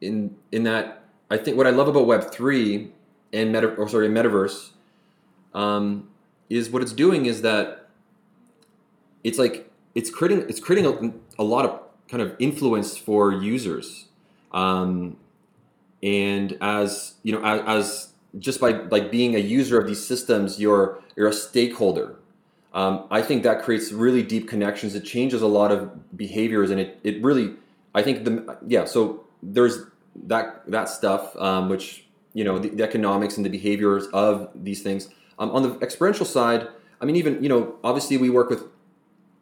[0.01, 2.93] in in that I think what I love about Web three
[3.33, 4.70] and meta or sorry metaverse
[5.55, 6.09] um,
[6.51, 7.89] is what it's doing is that
[9.24, 10.87] it's like it's creating it's creating
[11.39, 14.09] a, a lot of kind of influence for users
[14.53, 15.16] um,
[16.03, 18.09] and as you know as, as,
[18.39, 22.16] just by like being a user of these systems you're you're a stakeholder
[22.74, 26.80] um, i think that creates really deep connections it changes a lot of behaviors and
[26.80, 27.54] it, it really
[27.94, 32.04] i think the yeah so there's that that stuff um, which
[32.34, 35.08] you know the, the economics and the behaviors of these things
[35.38, 36.68] um, on the experiential side,
[37.00, 38.64] I mean, even you know, obviously we work with.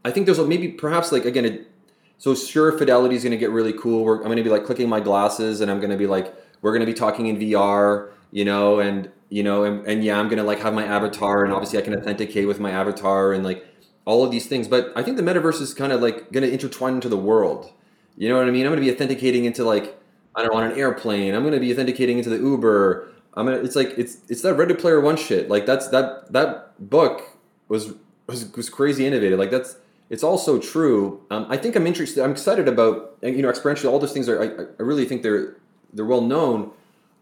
[0.03, 1.69] I think there's a, maybe perhaps like again, it,
[2.17, 4.05] so sure, fidelity is going to get really cool.
[4.05, 6.35] We're, I'm going to be like clicking my glasses, and I'm going to be like,
[6.63, 10.19] we're going to be talking in VR, you know, and you know, and, and yeah,
[10.19, 13.45] I'm to like have my avatar, and obviously I can authenticate with my avatar, and
[13.45, 13.65] like
[14.05, 14.69] all of these things.
[14.69, 17.73] But I think the metaverse is kind of like to intertwine into the world.
[18.17, 18.67] You know what I mean?
[18.67, 19.97] I'm to be authenticating into like
[20.35, 21.35] I don't know on an airplane.
[21.35, 23.09] I'm to be authenticating into the Uber.
[23.35, 23.59] I'm gonna.
[23.59, 25.49] it's like it's it's that Ready Player One shit.
[25.49, 27.23] Like that's that that book
[27.69, 27.95] was
[28.27, 29.39] was was crazy innovative.
[29.39, 29.77] Like that's
[30.09, 31.25] it's all so true.
[31.31, 32.25] Um, I think I'm interested.
[32.25, 33.93] I'm excited about you know experiential.
[33.93, 34.43] All those things are.
[34.43, 35.57] I, I really think they're
[35.93, 36.73] they're well known.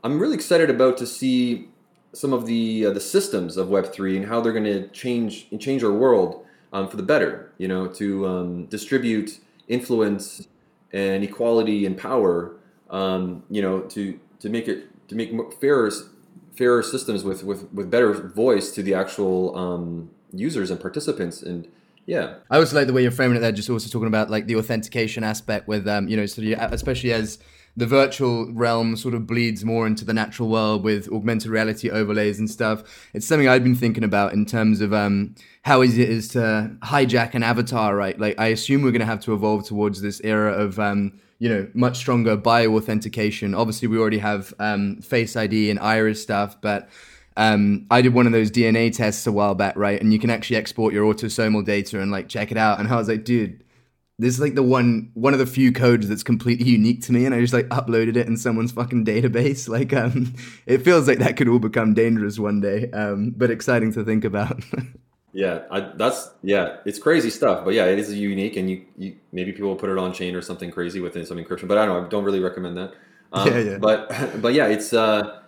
[0.02, 1.68] I'm really excited about to see
[2.12, 5.48] some of the uh, the systems of Web three and how they're going to change
[5.59, 7.52] change our world um, for the better.
[7.59, 10.48] You know, to um, distribute influence
[10.92, 12.56] and equality and power.
[12.90, 15.90] Um, you know, to to make it to make fairer
[16.56, 21.68] fairer systems with with with better voice to the actual um, users and participants and
[22.06, 24.46] yeah i also like the way you're framing it there just also talking about like
[24.46, 27.38] the authentication aspect with um you know especially as
[27.77, 32.39] the virtual realm sort of bleeds more into the natural world with augmented reality overlays
[32.39, 33.09] and stuff.
[33.14, 36.77] It's something I've been thinking about in terms of um, how easy it is to
[36.83, 38.19] hijack an avatar, right?
[38.19, 41.49] Like, I assume we're going to have to evolve towards this era of um, you
[41.49, 43.55] know much stronger bio authentication.
[43.55, 46.89] Obviously, we already have um, Face ID and iris stuff, but
[47.37, 50.01] um, I did one of those DNA tests a while back, right?
[50.01, 52.81] And you can actually export your autosomal data and like check it out.
[52.81, 53.62] And I was like, dude,
[54.19, 57.25] this is like the one one of the few codes that's completely unique to me,
[57.25, 59.69] and I just like uploaded it in someone's fucking database.
[59.79, 60.35] Like, um,
[60.66, 64.25] it feels like that could all become dangerous one day, um, but exciting to think
[64.25, 64.62] about.
[65.35, 67.64] Yeah, I, that's yeah, it's crazy stuff.
[67.64, 70.35] But yeah, it is unique, and you, you maybe people will put it on chain
[70.35, 71.69] or something crazy within some encryption.
[71.69, 72.07] But I don't know.
[72.07, 72.95] I don't really recommend that.
[73.33, 73.79] Um, yeah, yeah.
[73.79, 74.09] But
[74.43, 75.43] but yeah, it's uh,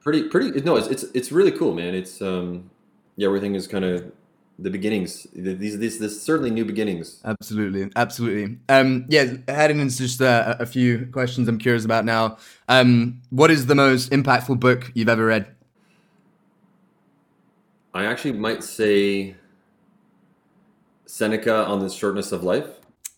[0.00, 0.60] pretty pretty.
[0.60, 1.94] No, it's it's it's really cool, man.
[1.94, 2.68] It's um,
[3.16, 4.12] yeah, everything is kind of
[4.58, 5.26] the beginnings.
[5.34, 7.20] These these this certainly new beginnings.
[7.24, 8.58] Absolutely, absolutely.
[8.68, 12.38] Um, yeah, heading into just uh, a few questions I'm curious about now.
[12.68, 15.46] Um, what is the most impactful book you've ever read?
[17.92, 19.36] I actually might say
[21.06, 22.66] Seneca on the shortness of life.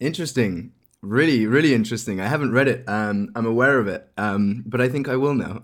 [0.00, 0.72] Interesting.
[1.02, 2.20] Really, really interesting.
[2.20, 2.84] I haven't read it.
[2.88, 5.62] Um, I'm aware of it, um, but I think I will now.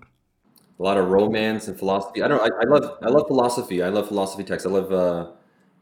[0.79, 2.23] A lot of romance and philosophy.
[2.23, 2.41] I don't.
[2.41, 2.99] I, I love.
[3.03, 3.83] I love philosophy.
[3.83, 4.67] I love philosophy texts.
[4.67, 4.93] I love.
[4.93, 5.31] Uh,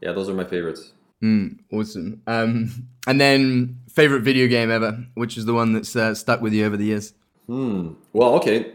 [0.02, 0.92] yeah, those are my favorites.
[1.22, 2.20] Mm, awesome.
[2.26, 6.52] Um, and then favorite video game ever, which is the one that's uh, stuck with
[6.52, 7.14] you over the years.
[7.46, 7.92] Hmm.
[8.12, 8.72] Well, okay.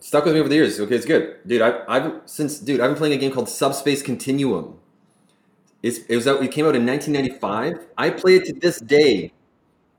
[0.00, 0.78] Stuck with me over the years.
[0.78, 1.62] Okay, it's good, dude.
[1.62, 2.80] I've, I've since, dude.
[2.80, 4.78] I've been playing a game called Subspace Continuum.
[5.82, 6.42] It's, it was out.
[6.42, 7.86] It came out in 1995.
[7.96, 9.32] I play it to this day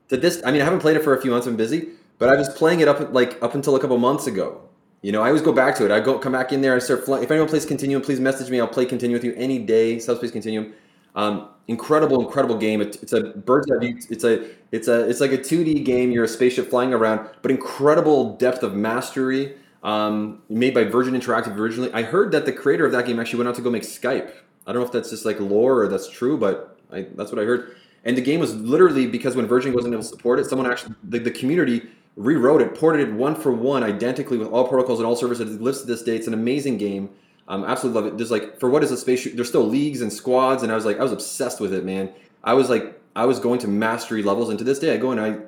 [0.08, 1.88] to this i mean i haven't played it for a few months i'm busy
[2.18, 4.60] but i was playing it up like up until a couple months ago
[5.02, 5.90] you know i always go back to it.
[5.90, 8.50] I go come back in there and start flying if anyone plays continuum please message
[8.50, 10.74] me i'll play continuum with you any day subspace continuum.
[11.14, 12.80] Um, incredible incredible game.
[12.80, 16.10] It, it's a bird's eye view it's a it's a it's like a 2d game.
[16.10, 21.56] You're a spaceship flying around but incredible depth of mastery um, made by virgin interactive
[21.56, 21.92] originally.
[21.92, 24.32] I heard that the creator of that game actually went out to go make skype.
[24.66, 27.40] I don't know if that's just like lore or that's true but I, that's what
[27.40, 27.76] i heard.
[28.04, 30.94] And the game was literally because when Virgin wasn't able to support it, someone actually
[31.02, 31.82] the, the community
[32.18, 35.54] rewrote it, ported it one for one identically with all protocols and all services.
[35.54, 36.16] It lives to this day.
[36.16, 37.10] It's an amazing game.
[37.46, 38.18] Um, absolutely love it.
[38.18, 39.26] There's like for what is a space?
[39.32, 42.12] There's still leagues and squads, and I was like I was obsessed with it, man.
[42.44, 45.12] I was like I was going to mastery levels, and to this day I go
[45.12, 45.38] and I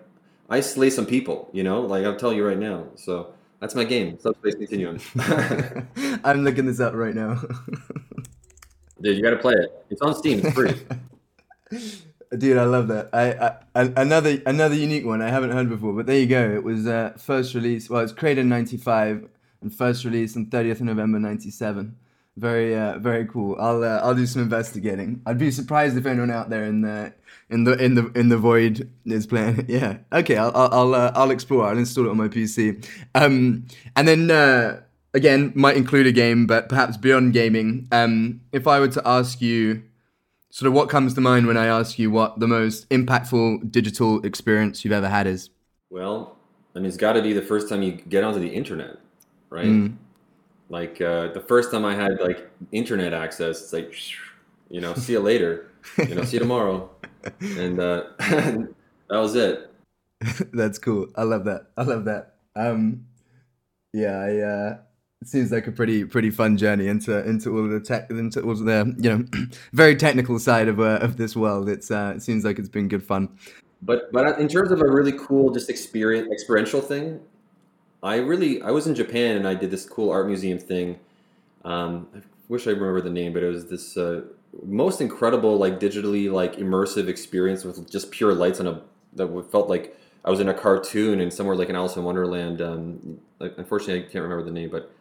[0.48, 1.50] I slay some people.
[1.52, 2.86] You know, like I'm telling you right now.
[2.94, 4.18] So that's my game.
[4.18, 5.00] Subspace Continuum.
[6.24, 7.42] I'm looking this up right now.
[9.02, 9.86] Dude, you got to play it.
[9.90, 10.40] It's on Steam.
[10.44, 10.74] It's free.
[12.36, 13.08] Dude, I love that.
[13.12, 16.48] I, I another another unique one I haven't heard before, but there you go.
[16.50, 17.90] It was uh, first release.
[17.90, 19.28] Well, it's created in '95
[19.62, 21.96] and first release on 30th of November '97.
[22.36, 23.56] Very uh, very cool.
[23.58, 25.20] I'll uh, I'll do some investigating.
[25.26, 27.12] I'd be surprised if anyone out there in the
[27.50, 29.68] in the in the in the void is playing it.
[29.68, 29.98] Yeah.
[30.12, 30.36] Okay.
[30.36, 31.66] I'll I'll I'll, uh, explore.
[31.66, 32.86] I'll install it on my PC.
[33.16, 33.66] Um,
[33.96, 34.82] and then uh,
[35.14, 37.88] again might include a game, but perhaps beyond gaming.
[37.90, 39.82] Um, if I were to ask you
[40.50, 44.24] sort of what comes to mind when I ask you what the most impactful digital
[44.24, 45.50] experience you've ever had is?
[45.88, 46.36] Well,
[46.74, 48.96] I mean, it's got to be the first time you get onto the internet,
[49.48, 49.66] right?
[49.66, 49.96] Mm.
[50.68, 53.94] Like uh, the first time I had like internet access, it's like,
[54.68, 56.90] you know, see you later, you know, see you tomorrow,
[57.40, 58.68] and uh, that
[59.10, 59.72] was it.
[60.52, 61.08] That's cool.
[61.16, 61.70] I love that.
[61.76, 62.34] I love that.
[62.54, 63.06] Um,
[63.92, 64.78] yeah, I uh,
[65.20, 68.54] it seems like a pretty pretty fun journey into into all the tech into all
[68.54, 69.24] the you know
[69.72, 71.68] very technical side of uh, of this world.
[71.68, 73.28] It's uh, it seems like it's been good fun.
[73.82, 77.20] But but in terms of a really cool just experience experiential thing,
[78.02, 80.98] I really I was in Japan and I did this cool art museum thing.
[81.64, 84.22] Um, I wish I remember the name, but it was this uh,
[84.64, 88.82] most incredible like digitally like immersive experience with just pure lights on a
[89.14, 92.62] that felt like I was in a cartoon and somewhere like an Alice in Wonderland.
[92.62, 94.92] Um, like, unfortunately, I can't remember the name, but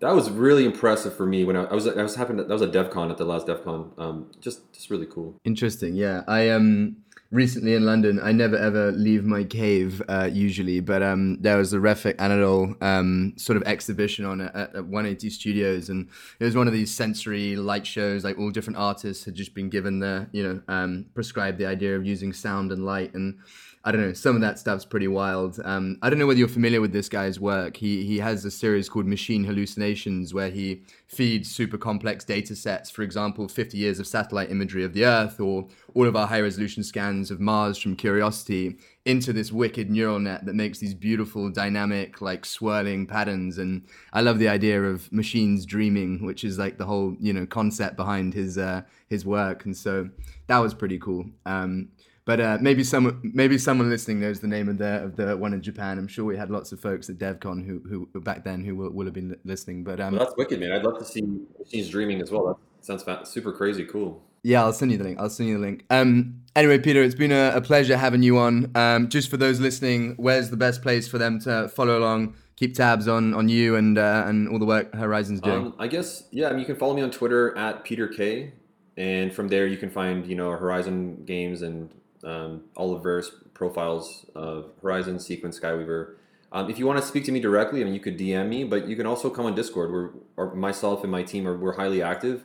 [0.00, 2.62] that was really impressive for me when I, I was I was happened that was
[2.62, 3.98] a DevCon at the last DevCon.
[3.98, 5.38] Um, just just really cool.
[5.44, 6.22] Interesting, yeah.
[6.26, 6.96] I um
[7.30, 8.18] recently in London.
[8.20, 12.82] I never ever leave my cave uh, usually, but um there was a Refik Anadol
[12.82, 16.92] um sort of exhibition on at, at 180 Studios, and it was one of these
[16.92, 18.24] sensory light shows.
[18.24, 21.94] Like all different artists had just been given the you know um prescribed the idea
[21.94, 23.38] of using sound and light and
[23.82, 24.12] I don't know.
[24.12, 25.58] Some of that stuff's pretty wild.
[25.64, 27.78] Um, I don't know whether you're familiar with this guy's work.
[27.78, 32.90] He he has a series called Machine Hallucinations, where he feeds super complex data sets.
[32.90, 36.42] For example, 50 years of satellite imagery of the Earth, or all of our high
[36.42, 38.76] resolution scans of Mars from Curiosity,
[39.06, 43.56] into this wicked neural net that makes these beautiful, dynamic, like swirling patterns.
[43.56, 47.46] And I love the idea of machines dreaming, which is like the whole you know
[47.46, 49.64] concept behind his uh, his work.
[49.64, 50.10] And so
[50.48, 51.24] that was pretty cool.
[51.46, 51.88] Um,
[52.30, 55.52] but uh, maybe someone maybe someone listening knows the name of the of the one
[55.52, 55.98] in Japan.
[55.98, 58.90] I'm sure we had lots of folks at DevCon who who back then who will,
[58.90, 59.82] will have been listening.
[59.82, 60.70] But um, well, that's wicked, man.
[60.70, 61.22] I'd love to see
[61.58, 62.56] Machines Dreaming as well.
[62.86, 64.22] That sounds super crazy cool.
[64.44, 65.18] Yeah, I'll send you the link.
[65.18, 65.84] I'll send you the link.
[65.90, 68.70] Um, anyway, Peter, it's been a, a pleasure having you on.
[68.76, 72.76] Um, just for those listening, where's the best place for them to follow along, keep
[72.76, 75.66] tabs on on you and uh, and all the work Horizon's doing?
[75.66, 76.46] Um, I guess yeah.
[76.46, 78.52] I mean, you can follow me on Twitter at Peter K,
[78.96, 81.90] and from there you can find you know Horizon games and
[82.24, 86.14] um, various profiles of Horizon, Sequence, Skyweaver.
[86.52, 88.64] Um, if you want to speak to me directly, I mean, you could DM me,
[88.64, 89.92] but you can also come on Discord.
[89.92, 92.44] We're, or myself and my team are we're highly active.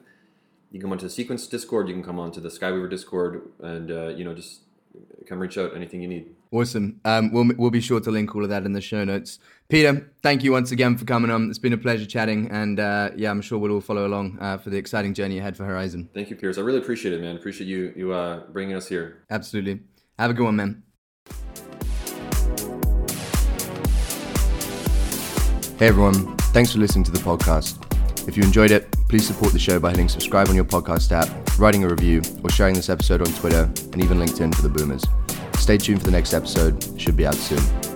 [0.71, 1.87] You can come onto the Sequence Discord.
[1.87, 4.61] You can come onto the Skyweaver Discord, and uh, you know, just
[5.25, 6.34] come reach out anything you need.
[6.51, 6.99] Awesome.
[7.03, 9.39] Um, we'll we'll be sure to link all of that in the show notes.
[9.67, 11.49] Peter, thank you once again for coming on.
[11.49, 14.57] It's been a pleasure chatting, and uh, yeah, I'm sure we'll all follow along uh,
[14.57, 16.09] for the exciting journey ahead for Horizon.
[16.13, 16.57] Thank you, Piers.
[16.57, 17.35] I really appreciate it, man.
[17.35, 19.23] Appreciate you you uh, bringing us here.
[19.29, 19.81] Absolutely.
[20.19, 20.83] Have a good one, man.
[25.77, 27.81] Hey everyone, thanks for listening to the podcast.
[28.29, 31.59] If you enjoyed it, please support the show by hitting subscribe on your podcast app,
[31.59, 35.03] writing a review, or sharing this episode on Twitter and even LinkedIn for the boomers.
[35.57, 37.94] Stay tuned for the next episode, should be out soon.